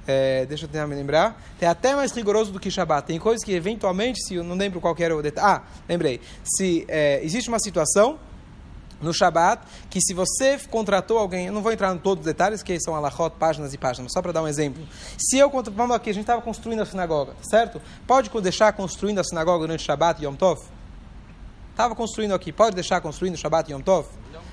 É, 0.07 0.45
deixa 0.45 0.65
eu 0.65 0.69
tentar 0.69 0.87
me 0.87 0.95
lembrar. 0.95 1.41
Tem 1.59 1.67
até 1.67 1.95
mais 1.95 2.11
rigoroso 2.11 2.51
do 2.51 2.59
que 2.59 2.69
Shabat. 2.69 3.07
Tem 3.07 3.19
coisas 3.19 3.43
que 3.43 3.51
eventualmente, 3.51 4.23
se 4.23 4.35
eu 4.35 4.43
não 4.43 4.55
lembro 4.55 4.79
qual 4.79 4.95
era 4.99 5.15
o 5.15 5.21
detalhe. 5.21 5.47
Ah, 5.47 5.63
lembrei. 5.89 6.21
Se 6.43 6.85
é, 6.87 7.23
existe 7.23 7.49
uma 7.49 7.59
situação 7.59 8.19
no 9.01 9.13
Shabat 9.13 9.61
que 9.89 9.99
se 10.01 10.13
você 10.13 10.57
contratou 10.69 11.17
alguém, 11.17 11.47
eu 11.47 11.53
não 11.53 11.61
vou 11.61 11.71
entrar 11.71 11.93
em 11.93 11.97
todos 11.97 12.21
os 12.21 12.25
detalhes, 12.25 12.61
que 12.63 12.79
são 12.79 12.95
alahot, 12.95 13.35
páginas 13.37 13.73
e 13.73 13.77
páginas, 13.77 14.11
só 14.11 14.21
para 14.21 14.31
dar 14.31 14.43
um 14.43 14.47
exemplo. 14.47 14.85
Se 15.17 15.37
eu 15.37 15.49
vamos 15.49 15.95
aqui, 15.95 16.09
a 16.09 16.13
gente 16.13 16.23
estava 16.23 16.41
construindo 16.41 16.81
a 16.81 16.85
sinagoga, 16.85 17.33
certo? 17.41 17.81
Pode 18.07 18.29
deixar 18.41 18.73
construindo 18.73 19.19
a 19.19 19.23
sinagoga 19.23 19.59
durante 19.59 19.83
Shabat 19.83 20.21
e 20.21 20.25
Yom 20.25 20.35
Tov? 20.35 20.61
Estava 21.71 21.95
construindo 21.95 22.33
aqui, 22.33 22.51
pode 22.51 22.75
deixar 22.75 23.01
construindo 23.01 23.37
Shabat 23.37 23.69
e 23.69 23.73
Yom 23.73 23.81
Tov? 23.81 24.07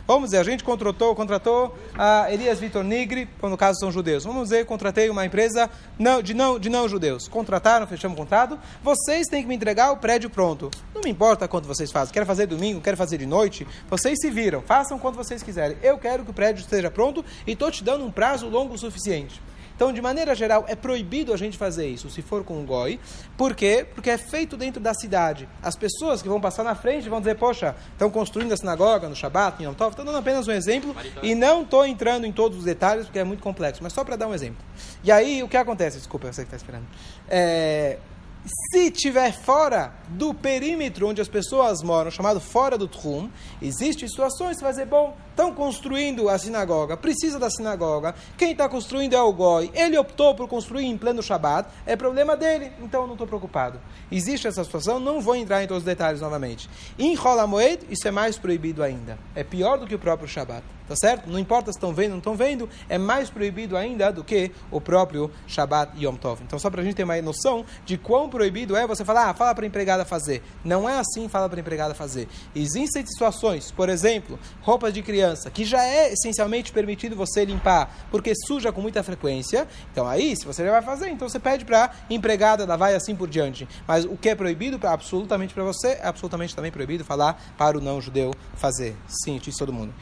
Vamos 0.06 0.30
dizer, 0.30 0.38
a 0.38 0.44
gente 0.44 0.64
contratou, 0.64 1.14
contratou 1.14 1.76
a 1.97 2.32
Elias 2.32 2.59
Vitor 2.59 2.82
Nigri, 2.82 3.28
no 3.40 3.56
caso 3.56 3.78
são 3.78 3.92
judeus. 3.92 4.25
Vamos 4.25 4.44
dizer, 4.44 4.66
contratei 4.66 5.09
uma 5.09 5.25
empresa 5.25 5.71
não, 5.99 6.21
de, 6.21 6.35
não, 6.35 6.59
de 6.59 6.68
não 6.68 6.88
judeus. 6.88 7.28
Contrataram, 7.28 7.87
fechamos 7.87 8.16
o 8.16 8.21
contrato. 8.21 8.59
Vocês 8.82 9.28
têm 9.28 9.42
que 9.42 9.49
me 9.49 9.54
entregar 9.54 9.92
o 9.92 9.97
prédio 9.97 10.28
pronto. 10.28 10.71
Não 10.92 11.02
me 11.02 11.11
importa 11.11 11.47
quanto 11.47 11.68
vocês 11.68 11.92
fazem. 11.92 12.12
Quero 12.12 12.26
fazer 12.26 12.47
domingo, 12.47 12.80
quero 12.80 12.97
fazer 12.97 13.16
de 13.18 13.26
noite. 13.26 13.66
Vocês 13.88 14.18
se 14.21 14.30
viram. 14.30 14.61
Façam 14.62 14.99
quanto 14.99 15.16
vocês 15.16 15.42
quiserem. 15.42 15.76
Eu 15.82 15.97
quero 15.99 16.25
que 16.25 16.30
o 16.30 16.35
prédio 16.35 16.61
esteja 16.61 16.90
pronto 16.90 17.25
e 17.47 17.52
estou 17.52 17.71
te 17.71 17.85
dando 17.85 18.04
um 18.04 18.11
prazo 18.11 18.49
longo 18.49 18.75
o 18.75 18.78
suficiente. 18.78 19.40
Então, 19.75 19.93
de 19.93 20.00
maneira 20.00 20.35
geral, 20.35 20.64
é 20.69 20.75
proibido 20.75 21.33
a 21.33 21.37
gente 21.37 21.57
fazer 21.59 21.87
isso, 21.87 22.11
se 22.11 22.23
for 22.23 22.45
com 22.45 22.59
um 22.59 22.67
goi. 22.67 22.99
Por 23.37 23.55
quê? 23.55 23.87
Porque 23.95 24.11
é 24.11 24.19
feito 24.19 24.57
dentro 24.57 24.81
da 24.81 24.95
cidade. 24.95 25.49
As 25.62 25.76
pessoas 25.76 26.23
que 26.23 26.29
vão 26.29 26.41
passar 26.41 26.62
na 26.62 26.75
frente 26.75 27.09
vão 27.09 27.21
dizer, 27.21 27.37
poxa, 27.37 27.75
estão 27.93 28.11
construindo 28.11 28.52
a 28.52 28.57
sinagoga 28.57 29.09
no 29.09 29.17
Shabat, 29.17 29.62
em 29.62 29.67
Yom 29.67 29.75
Tov. 29.75 29.91
Estou 29.91 30.05
dando 30.05 30.19
apenas 30.19 30.47
um 30.47 30.52
exemplo 30.52 30.95
e 31.23 31.35
não 31.35 31.62
estou 31.62 31.87
entrando 31.87 32.26
em 32.26 32.33
todos 32.33 32.59
os 32.59 32.64
detalhes, 32.64 33.07
porque 33.07 33.19
é 33.19 33.25
muito 33.25 33.43
complexo, 33.43 33.83
mas 33.83 33.93
só 33.93 34.05
para 34.05 34.17
dar 34.17 34.29
um 34.29 34.35
exemplo. 34.35 34.64
E 35.02 35.11
aí, 35.11 35.43
o 35.43 35.49
que 35.49 35.57
acontece? 35.57 35.99
Desculpa, 35.99 36.33
sei 36.33 36.45
que 36.45 36.55
está 36.55 36.57
esperando. 36.57 36.87
É, 37.29 37.99
se 38.45 38.91
tiver 38.91 39.32
fora 39.32 39.93
do 40.08 40.35
perímetro 40.35 41.08
onde 41.08 41.21
as 41.21 41.28
pessoas 41.28 41.82
moram, 41.82 42.11
chamado 42.11 42.41
fora 42.41 42.76
do 42.76 42.89
Trum, 42.89 43.30
existem 43.61 44.08
situações 44.08 44.56
que 44.56 44.63
vai 44.63 44.73
dizer, 44.73 44.87
bom, 44.87 45.17
estão 45.32 45.52
construindo 45.52 46.28
a 46.28 46.38
sinagoga, 46.38 46.97
precisa 46.97 47.38
da 47.38 47.50
sinagoga, 47.50 48.14
quem 48.36 48.52
está 48.52 48.68
construindo 48.68 49.14
é 49.14 49.21
o 49.21 49.32
Goi, 49.32 49.71
ele 49.75 49.99
optou 49.99 50.34
por 50.34 50.47
construir 50.47 50.84
em 50.84 50.97
pleno 50.97 51.23
Shabat, 51.23 51.68
é 51.84 51.97
problema 51.97 52.36
dele, 52.36 52.71
então 52.80 53.06
não 53.06 53.14
estou 53.14 53.26
preocupado. 53.26 53.80
Existe 54.10 54.47
essa 54.47 54.62
situação, 54.62 55.00
não 55.00 55.21
vou 55.21 55.34
entrar 55.34 55.62
em 55.64 55.66
todos 55.66 55.82
os 55.82 55.86
detalhes 55.86 56.21
novamente. 56.21 56.68
Em 56.99 57.16
Moed, 57.49 57.86
isso 57.90 58.06
é 58.06 58.10
mais 58.10 58.38
proibido 58.38 58.82
ainda, 58.82 59.18
é 59.34 59.42
pior 59.42 59.78
do 59.78 59.86
que 59.86 59.95
o 59.95 59.99
próprio 59.99 60.28
Shabat. 60.28 60.62
Tá 60.92 60.97
certo? 60.97 61.30
Não 61.30 61.38
importa 61.38 61.73
se 61.73 61.78
estão 61.78 61.95
vendo 61.95 62.06
ou 62.06 62.10
não 62.10 62.18
estão 62.18 62.34
vendo, 62.34 62.68
é 62.86 62.99
mais 62.99 63.30
proibido 63.30 63.76
ainda 63.76 64.10
do 64.12 64.25
que 64.25 64.50
o 64.71 64.80
próprio 64.80 65.30
Shabbat 65.47 65.92
Yom 65.99 66.16
Tov. 66.16 66.42
Então, 66.42 66.58
só 66.58 66.68
para 66.68 66.82
a 66.82 66.84
gente 66.84 66.95
ter 66.95 67.04
uma 67.04 67.21
noção 67.23 67.64
de 67.84 67.97
quão 67.97 68.28
proibido 68.28 68.76
é 68.76 68.86
você 68.86 69.04
falar, 69.04 69.30
ah, 69.30 69.34
fala 69.34 69.54
para 69.54 69.64
a 69.64 69.66
empregada 69.66 70.04
fazer. 70.04 70.42
Não 70.64 70.88
é 70.88 70.99
assim, 70.99 71.28
fala 71.28 71.49
para 71.49 71.58
a 71.58 71.62
empregada 71.62 71.95
fazer. 71.95 72.28
Existem 72.54 73.06
situações, 73.06 73.71
por 73.71 73.88
exemplo, 73.88 74.38
roupas 74.60 74.92
de 74.92 75.02
criança, 75.02 75.22
que 75.52 75.65
já 75.65 75.85
é 75.85 76.13
essencialmente 76.13 76.73
permitido 76.73 77.17
você 77.17 77.45
limpar, 77.45 78.08
porque 78.11 78.32
suja 78.47 78.73
com 78.73 78.80
muita 78.80 79.02
frequência. 79.02 79.67
Então, 79.91 80.06
aí, 80.06 80.37
se 80.37 80.45
você 80.45 80.65
já 80.65 80.71
vai 80.71 80.82
fazer, 80.82 81.08
então 81.08 81.28
você 81.28 81.39
pede 81.39 81.65
para 81.65 81.91
empregada 82.11 82.67
lavar 82.67 82.93
e 82.93 82.97
assim 82.97 83.15
por 83.15 83.28
diante. 83.28 83.69
Mas 83.87 84.04
o 84.04 84.17
que 84.17 84.28
é 84.28 84.35
proibido 84.35 84.78
absolutamente 84.87 85.54
para 85.54 85.65
você, 85.65 85.99
é 86.02 86.06
absolutamente 86.06 86.54
também 86.54 86.71
proibido 86.71 87.04
falar 87.04 87.54
para 87.56 87.78
o 87.78 87.80
não-judeu 87.80 88.32
fazer. 88.54 88.97
Sim, 89.06 89.39
disse 89.39 89.58
todo 89.58 89.73
mundo. 89.73 89.93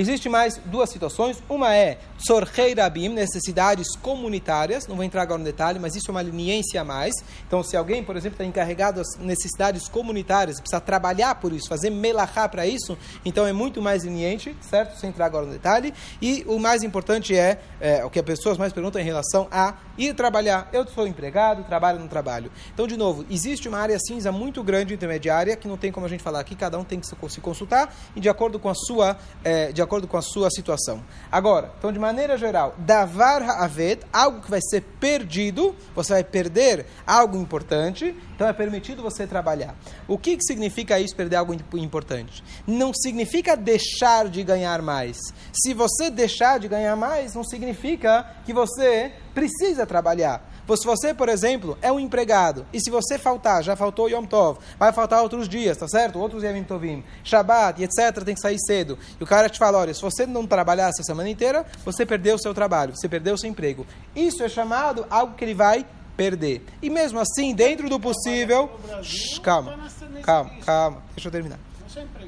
Existem 0.00 0.32
mais 0.32 0.56
duas 0.64 0.88
situações. 0.88 1.42
Uma 1.46 1.76
é 1.76 1.98
Sorhei 2.16 2.72
Rabim, 2.72 3.10
necessidades 3.10 3.94
comunitárias. 3.96 4.86
Não 4.86 4.96
vou 4.96 5.04
entrar 5.04 5.20
agora 5.20 5.36
no 5.36 5.44
detalhe, 5.44 5.78
mas 5.78 5.94
isso 5.94 6.10
é 6.10 6.12
uma 6.12 6.22
leniência 6.22 6.80
a 6.80 6.84
mais. 6.84 7.14
Então, 7.46 7.62
se 7.62 7.76
alguém, 7.76 8.02
por 8.02 8.16
exemplo, 8.16 8.36
está 8.36 8.44
encarregado 8.46 8.96
das 8.96 9.18
necessidades 9.18 9.88
comunitárias, 9.88 10.58
precisa 10.58 10.80
trabalhar 10.80 11.34
por 11.34 11.52
isso, 11.52 11.68
fazer 11.68 11.90
melachá 11.90 12.48
para 12.48 12.66
isso, 12.66 12.96
então 13.26 13.46
é 13.46 13.52
muito 13.52 13.82
mais 13.82 14.02
leniente, 14.02 14.56
certo? 14.62 14.98
Sem 14.98 15.10
entrar 15.10 15.26
agora 15.26 15.44
no 15.44 15.52
detalhe. 15.52 15.92
E 16.22 16.46
o 16.46 16.58
mais 16.58 16.82
importante 16.82 17.36
é, 17.36 17.60
é 17.78 18.02
o 18.02 18.08
que 18.08 18.18
as 18.18 18.24
pessoas 18.24 18.56
mais 18.56 18.72
perguntam 18.72 19.02
em 19.02 19.04
relação 19.04 19.48
a 19.50 19.74
ir 19.98 20.14
trabalhar. 20.14 20.70
Eu 20.72 20.86
sou 20.88 21.06
empregado, 21.06 21.62
trabalho 21.64 21.98
no 21.98 22.08
trabalho. 22.08 22.50
Então, 22.72 22.86
de 22.86 22.96
novo, 22.96 23.26
existe 23.30 23.68
uma 23.68 23.78
área 23.78 23.98
cinza 23.98 24.32
muito 24.32 24.62
grande 24.62 24.94
intermediária 24.94 25.56
que 25.56 25.68
não 25.68 25.76
tem 25.76 25.92
como 25.92 26.06
a 26.06 26.08
gente 26.08 26.22
falar 26.22 26.40
aqui, 26.40 26.56
cada 26.56 26.78
um 26.78 26.84
tem 26.84 26.98
que 26.98 27.06
se 27.06 27.40
consultar 27.42 27.94
e 28.16 28.20
de 28.20 28.30
acordo 28.30 28.58
com 28.58 28.70
a 28.70 28.74
sua, 28.74 29.18
é, 29.44 29.72
de 29.72 29.89
acordo 29.90 30.06
com 30.06 30.16
a 30.16 30.22
sua 30.22 30.48
situação. 30.50 31.02
Agora, 31.32 31.72
então, 31.76 31.92
de 31.92 31.98
maneira 31.98 32.38
geral, 32.38 32.76
davar 32.78 33.42
ha'aved, 33.42 34.02
algo 34.12 34.40
que 34.40 34.48
vai 34.48 34.60
ser 34.62 34.82
perdido, 35.00 35.74
você 35.96 36.12
vai 36.12 36.22
perder 36.22 36.86
algo 37.04 37.36
importante, 37.36 38.14
então 38.36 38.46
é 38.46 38.52
permitido 38.52 39.02
você 39.02 39.26
trabalhar. 39.26 39.74
O 40.06 40.16
que, 40.16 40.36
que 40.36 40.44
significa 40.44 41.00
isso, 41.00 41.16
perder 41.16 41.36
algo 41.36 41.52
importante? 41.74 42.44
Não 42.64 42.92
significa 42.94 43.56
deixar 43.56 44.28
de 44.28 44.44
ganhar 44.44 44.80
mais. 44.80 45.16
Se 45.52 45.74
você 45.74 46.08
deixar 46.08 46.60
de 46.60 46.68
ganhar 46.68 46.94
mais, 46.94 47.34
não 47.34 47.42
significa 47.42 48.24
que 48.44 48.52
você 48.52 49.12
precisa 49.34 49.84
trabalhar. 49.84 50.49
Se 50.76 50.86
você, 50.86 51.14
por 51.14 51.28
exemplo, 51.28 51.76
é 51.82 51.90
um 51.90 52.00
empregado, 52.00 52.66
e 52.72 52.80
se 52.80 52.90
você 52.90 53.18
faltar, 53.18 53.62
já 53.62 53.76
faltou 53.76 54.08
Yom 54.08 54.24
Tov, 54.24 54.58
vai 54.78 54.92
faltar 54.92 55.22
outros 55.22 55.48
dias, 55.48 55.76
tá 55.76 55.88
certo? 55.88 56.18
Outros 56.18 56.42
Yom 56.42 56.62
Tovim, 56.62 57.04
Shabbat 57.24 57.82
etc., 57.82 58.24
tem 58.24 58.34
que 58.34 58.40
sair 58.40 58.58
cedo. 58.58 58.98
E 59.18 59.22
o 59.22 59.26
cara 59.26 59.48
te 59.48 59.58
fala, 59.58 59.78
olha, 59.78 59.94
se 59.94 60.02
você 60.02 60.26
não 60.26 60.46
trabalhar 60.46 60.88
essa 60.88 61.02
semana 61.02 61.28
inteira, 61.28 61.64
você 61.84 62.04
perdeu 62.04 62.36
o 62.36 62.40
seu 62.40 62.54
trabalho, 62.54 62.94
você 62.96 63.08
perdeu 63.08 63.34
o 63.34 63.38
seu 63.38 63.48
emprego. 63.48 63.86
Isso 64.14 64.42
é 64.42 64.48
chamado 64.48 65.06
algo 65.10 65.34
que 65.34 65.44
ele 65.44 65.54
vai 65.54 65.86
perder. 66.16 66.64
E 66.82 66.90
mesmo 66.90 67.18
assim, 67.18 67.54
dentro 67.54 67.88
do 67.88 67.98
possível... 67.98 68.70
Shh, 69.02 69.38
calma, 69.38 69.78
calma, 70.22 70.50
calma, 70.64 71.02
deixa 71.14 71.28
eu 71.28 71.32
terminar. 71.32 71.58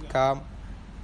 Calma. 0.09 0.43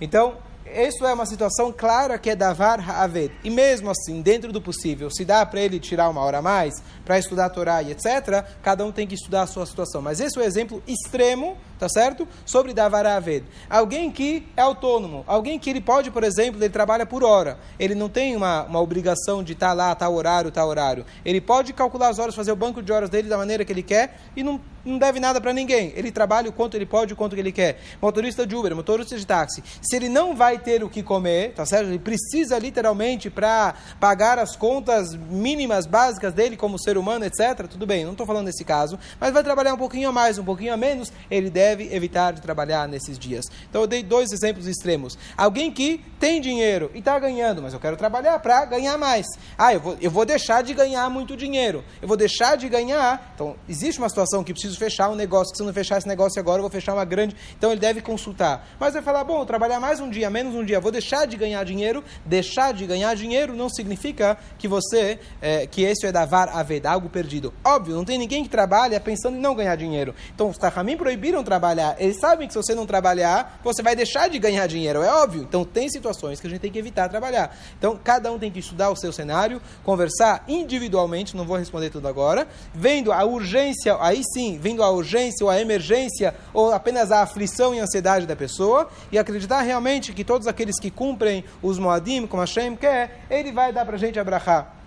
Então, 0.00 0.36
isso 0.74 1.04
é 1.06 1.12
uma 1.12 1.26
situação 1.26 1.72
clara 1.72 2.18
que 2.18 2.30
é 2.30 2.36
davar 2.36 2.78
ha'aved. 2.80 3.32
E 3.42 3.50
mesmo 3.50 3.90
assim, 3.90 4.20
dentro 4.20 4.52
do 4.52 4.60
possível, 4.60 5.10
se 5.10 5.24
dá 5.24 5.44
para 5.44 5.60
ele 5.60 5.78
tirar 5.78 6.08
uma 6.08 6.20
hora 6.20 6.38
a 6.38 6.42
mais 6.42 6.74
para 7.04 7.18
estudar 7.18 7.46
a 7.46 7.50
Torá 7.50 7.82
e 7.82 7.92
etc., 7.92 8.44
cada 8.62 8.84
um 8.84 8.92
tem 8.92 9.06
que 9.06 9.14
estudar 9.14 9.42
a 9.42 9.46
sua 9.46 9.66
situação. 9.66 10.02
Mas 10.02 10.20
esse 10.20 10.38
é 10.38 10.42
o 10.42 10.44
exemplo 10.44 10.82
extremo, 10.86 11.56
tá 11.78 11.88
certo? 11.88 12.26
Sobre 12.44 12.72
davar 12.72 13.06
ha'aved. 13.06 13.46
Alguém 13.68 14.10
que 14.10 14.46
é 14.56 14.62
autônomo, 14.62 15.24
alguém 15.26 15.58
que 15.58 15.70
ele 15.70 15.80
pode, 15.80 16.10
por 16.10 16.24
exemplo, 16.24 16.62
ele 16.62 16.70
trabalha 16.70 17.06
por 17.06 17.24
hora. 17.24 17.58
Ele 17.78 17.94
não 17.94 18.08
tem 18.08 18.36
uma, 18.36 18.64
uma 18.64 18.80
obrigação 18.80 19.42
de 19.42 19.52
estar 19.52 19.68
tá 19.68 19.72
lá, 19.72 19.94
tal 19.94 20.14
horário, 20.14 20.50
tal 20.50 20.68
horário. 20.68 21.04
Ele 21.24 21.40
pode 21.40 21.72
calcular 21.72 22.08
as 22.08 22.18
horas, 22.18 22.34
fazer 22.34 22.52
o 22.52 22.56
banco 22.56 22.82
de 22.82 22.92
horas 22.92 23.10
dele 23.10 23.28
da 23.28 23.36
maneira 23.36 23.64
que 23.64 23.72
ele 23.72 23.82
quer 23.82 24.18
e 24.36 24.42
não 24.42 24.60
não 24.88 24.98
deve 24.98 25.20
nada 25.20 25.40
para 25.40 25.52
ninguém. 25.52 25.92
Ele 25.94 26.10
trabalha 26.10 26.48
o 26.48 26.52
quanto 26.52 26.76
ele 26.76 26.86
pode, 26.86 27.12
o 27.12 27.16
quanto 27.16 27.36
ele 27.36 27.52
quer. 27.52 27.80
Motorista 28.00 28.46
de 28.46 28.56
Uber, 28.56 28.74
motorista 28.74 29.16
de 29.16 29.26
táxi. 29.26 29.62
Se 29.82 29.96
ele 29.96 30.08
não 30.08 30.34
vai 30.34 30.58
ter 30.58 30.82
o 30.82 30.88
que 30.88 31.02
comer, 31.02 31.52
tá 31.54 31.64
certo? 31.66 31.88
Ele 31.88 31.98
precisa 31.98 32.58
literalmente 32.58 33.30
para 33.30 33.74
pagar 34.00 34.38
as 34.38 34.56
contas 34.56 35.14
mínimas, 35.14 35.86
básicas 35.86 36.32
dele 36.32 36.56
como 36.56 36.78
ser 36.78 36.96
humano, 36.96 37.24
etc. 37.24 37.66
Tudo 37.68 37.86
bem, 37.86 38.04
não 38.04 38.12
estou 38.12 38.26
falando 38.26 38.46
desse 38.46 38.64
caso, 38.64 38.98
mas 39.20 39.32
vai 39.32 39.42
trabalhar 39.42 39.74
um 39.74 39.78
pouquinho 39.78 40.08
a 40.08 40.12
mais, 40.12 40.38
um 40.38 40.44
pouquinho 40.44 40.72
a 40.72 40.76
menos, 40.76 41.12
ele 41.30 41.50
deve 41.50 41.94
evitar 41.94 42.32
de 42.32 42.40
trabalhar 42.40 42.88
nesses 42.88 43.18
dias. 43.18 43.44
Então 43.68 43.82
eu 43.82 43.86
dei 43.86 44.02
dois 44.02 44.32
exemplos 44.32 44.66
extremos. 44.66 45.18
Alguém 45.36 45.70
que 45.70 46.02
tem 46.18 46.40
dinheiro 46.40 46.90
e 46.94 46.98
está 46.98 47.18
ganhando, 47.18 47.62
mas 47.62 47.74
eu 47.74 47.80
quero 47.80 47.96
trabalhar 47.96 48.38
para 48.38 48.64
ganhar 48.64 48.96
mais. 48.96 49.26
Ah, 49.56 49.74
eu 49.74 49.80
vou, 49.80 49.96
eu 50.00 50.10
vou 50.10 50.24
deixar 50.24 50.62
de 50.62 50.74
ganhar 50.74 51.08
muito 51.10 51.36
dinheiro. 51.36 51.84
Eu 52.00 52.08
vou 52.08 52.16
deixar 52.16 52.56
de 52.56 52.68
ganhar. 52.68 53.32
Então, 53.34 53.56
existe 53.68 53.98
uma 53.98 54.08
situação 54.08 54.42
que 54.44 54.52
preciso 54.52 54.77
fechar 54.78 55.10
um 55.10 55.14
negócio, 55.14 55.52
que 55.52 55.56
se 55.56 55.62
eu 55.62 55.66
não 55.66 55.74
fechar 55.74 55.98
esse 55.98 56.08
negócio 56.08 56.40
agora, 56.40 56.58
eu 56.58 56.62
vou 56.62 56.70
fechar 56.70 56.94
uma 56.94 57.04
grande. 57.04 57.36
Então 57.56 57.70
ele 57.70 57.80
deve 57.80 58.00
consultar. 58.00 58.66
Mas 58.78 58.94
vai 58.94 59.02
falar, 59.02 59.24
bom, 59.24 59.44
trabalhar 59.44 59.80
mais 59.80 60.00
um 60.00 60.08
dia, 60.08 60.30
menos 60.30 60.54
um 60.54 60.64
dia, 60.64 60.80
vou 60.80 60.92
deixar 60.92 61.26
de 61.26 61.36
ganhar 61.36 61.64
dinheiro. 61.64 62.02
Deixar 62.24 62.72
de 62.72 62.86
ganhar 62.86 63.14
dinheiro 63.14 63.54
não 63.54 63.68
significa 63.68 64.38
que 64.58 64.68
você, 64.68 65.18
é, 65.40 65.66
que 65.66 65.82
esse 65.82 66.06
é 66.06 66.12
davar 66.12 66.48
a 66.48 66.62
veda, 66.62 66.90
algo 66.90 67.08
perdido. 67.08 67.52
Óbvio, 67.64 67.96
não 67.96 68.04
tem 68.04 68.18
ninguém 68.18 68.42
que 68.42 68.48
trabalha 68.48 68.98
pensando 69.00 69.36
em 69.36 69.40
não 69.40 69.54
ganhar 69.54 69.76
dinheiro. 69.76 70.14
Então 70.34 70.48
os 70.48 70.56
Tahamim 70.56 70.96
proibiram 70.96 71.42
trabalhar. 71.42 71.96
Eles 71.98 72.18
sabem 72.18 72.46
que 72.46 72.52
se 72.52 72.58
você 72.58 72.74
não 72.74 72.86
trabalhar, 72.86 73.60
você 73.64 73.82
vai 73.82 73.96
deixar 73.96 74.28
de 74.28 74.38
ganhar 74.38 74.66
dinheiro, 74.66 75.02
é 75.02 75.12
óbvio. 75.12 75.42
Então 75.42 75.64
tem 75.64 75.88
situações 75.88 76.40
que 76.40 76.46
a 76.46 76.50
gente 76.50 76.60
tem 76.60 76.70
que 76.70 76.78
evitar 76.78 77.08
trabalhar. 77.08 77.56
Então 77.78 77.98
cada 78.02 78.30
um 78.32 78.38
tem 78.38 78.50
que 78.50 78.58
estudar 78.58 78.90
o 78.90 78.96
seu 78.96 79.12
cenário, 79.12 79.60
conversar 79.84 80.44
individualmente, 80.48 81.36
não 81.36 81.44
vou 81.44 81.56
responder 81.56 81.90
tudo 81.90 82.08
agora, 82.08 82.46
vendo 82.74 83.12
a 83.12 83.24
urgência, 83.24 83.96
aí 84.00 84.22
sim, 84.32 84.58
vendo 84.68 84.82
a 84.82 84.90
urgência 84.90 85.44
ou 85.44 85.50
a 85.50 85.58
emergência 85.58 86.34
ou 86.52 86.72
apenas 86.72 87.10
a 87.10 87.22
aflição 87.22 87.74
e 87.74 87.78
ansiedade 87.78 88.26
da 88.26 88.36
pessoa 88.36 88.88
e 89.10 89.18
acreditar 89.18 89.62
realmente 89.62 90.12
que 90.12 90.22
todos 90.22 90.46
aqueles 90.46 90.78
que 90.78 90.90
cumprem 90.90 91.42
os 91.62 91.78
Moadim, 91.78 92.26
como 92.26 92.42
Hashem 92.42 92.76
quer, 92.76 93.24
ele 93.30 93.50
vai 93.50 93.72
dar 93.72 93.86
para 93.86 93.96
a 93.96 93.98
gente 93.98 94.20
abrahar. 94.20 94.77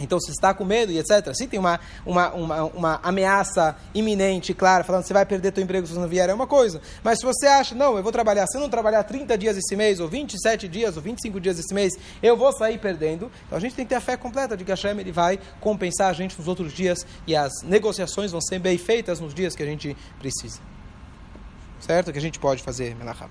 Então, 0.00 0.18
se 0.18 0.30
está 0.30 0.54
com 0.54 0.64
medo 0.64 0.90
e 0.90 0.98
etc., 0.98 1.34
se 1.34 1.46
tem 1.46 1.58
uma, 1.58 1.78
uma, 2.04 2.32
uma, 2.32 2.64
uma, 2.64 3.00
ameaça 3.02 3.76
iminente, 3.94 4.54
clara, 4.54 4.82
falando 4.82 5.02
que 5.02 5.08
você 5.08 5.14
vai 5.14 5.26
perder 5.26 5.52
teu 5.52 5.62
emprego 5.62 5.86
se 5.86 5.92
você 5.92 6.00
não 6.00 6.08
vier, 6.08 6.28
é 6.28 6.34
uma 6.34 6.46
coisa. 6.46 6.80
Mas 7.02 7.18
se 7.20 7.26
você 7.26 7.46
acha, 7.46 7.74
não, 7.74 7.96
eu 7.96 8.02
vou 8.02 8.12
trabalhar, 8.12 8.46
se 8.46 8.56
eu 8.56 8.60
não 8.60 8.68
trabalhar 8.68 9.04
30 9.04 9.36
dias 9.36 9.56
esse 9.56 9.76
mês, 9.76 10.00
ou 10.00 10.08
27 10.08 10.66
dias, 10.68 10.96
ou 10.96 11.02
25 11.02 11.40
dias 11.40 11.58
esse 11.58 11.74
mês, 11.74 11.92
eu 12.22 12.36
vou 12.36 12.52
sair 12.52 12.78
perdendo. 12.78 13.30
Então, 13.46 13.58
a 13.58 13.60
gente 13.60 13.74
tem 13.74 13.84
que 13.84 13.90
ter 13.90 13.96
a 13.96 14.00
fé 14.00 14.16
completa 14.16 14.56
de 14.56 14.64
que 14.64 14.70
Hashem 14.70 14.98
ele 14.98 15.12
vai 15.12 15.38
compensar 15.60 16.10
a 16.10 16.12
gente 16.12 16.36
nos 16.38 16.48
outros 16.48 16.72
dias 16.72 17.06
e 17.26 17.36
as 17.36 17.52
negociações 17.62 18.32
vão 18.32 18.40
ser 18.40 18.58
bem 18.58 18.78
feitas 18.78 19.20
nos 19.20 19.34
dias 19.34 19.54
que 19.54 19.62
a 19.62 19.66
gente 19.66 19.96
precisa. 20.18 20.60
Certo? 21.80 22.12
Que 22.12 22.18
a 22.18 22.22
gente 22.22 22.38
pode 22.38 22.62
fazer, 22.62 22.94
Melachá. 22.94 23.28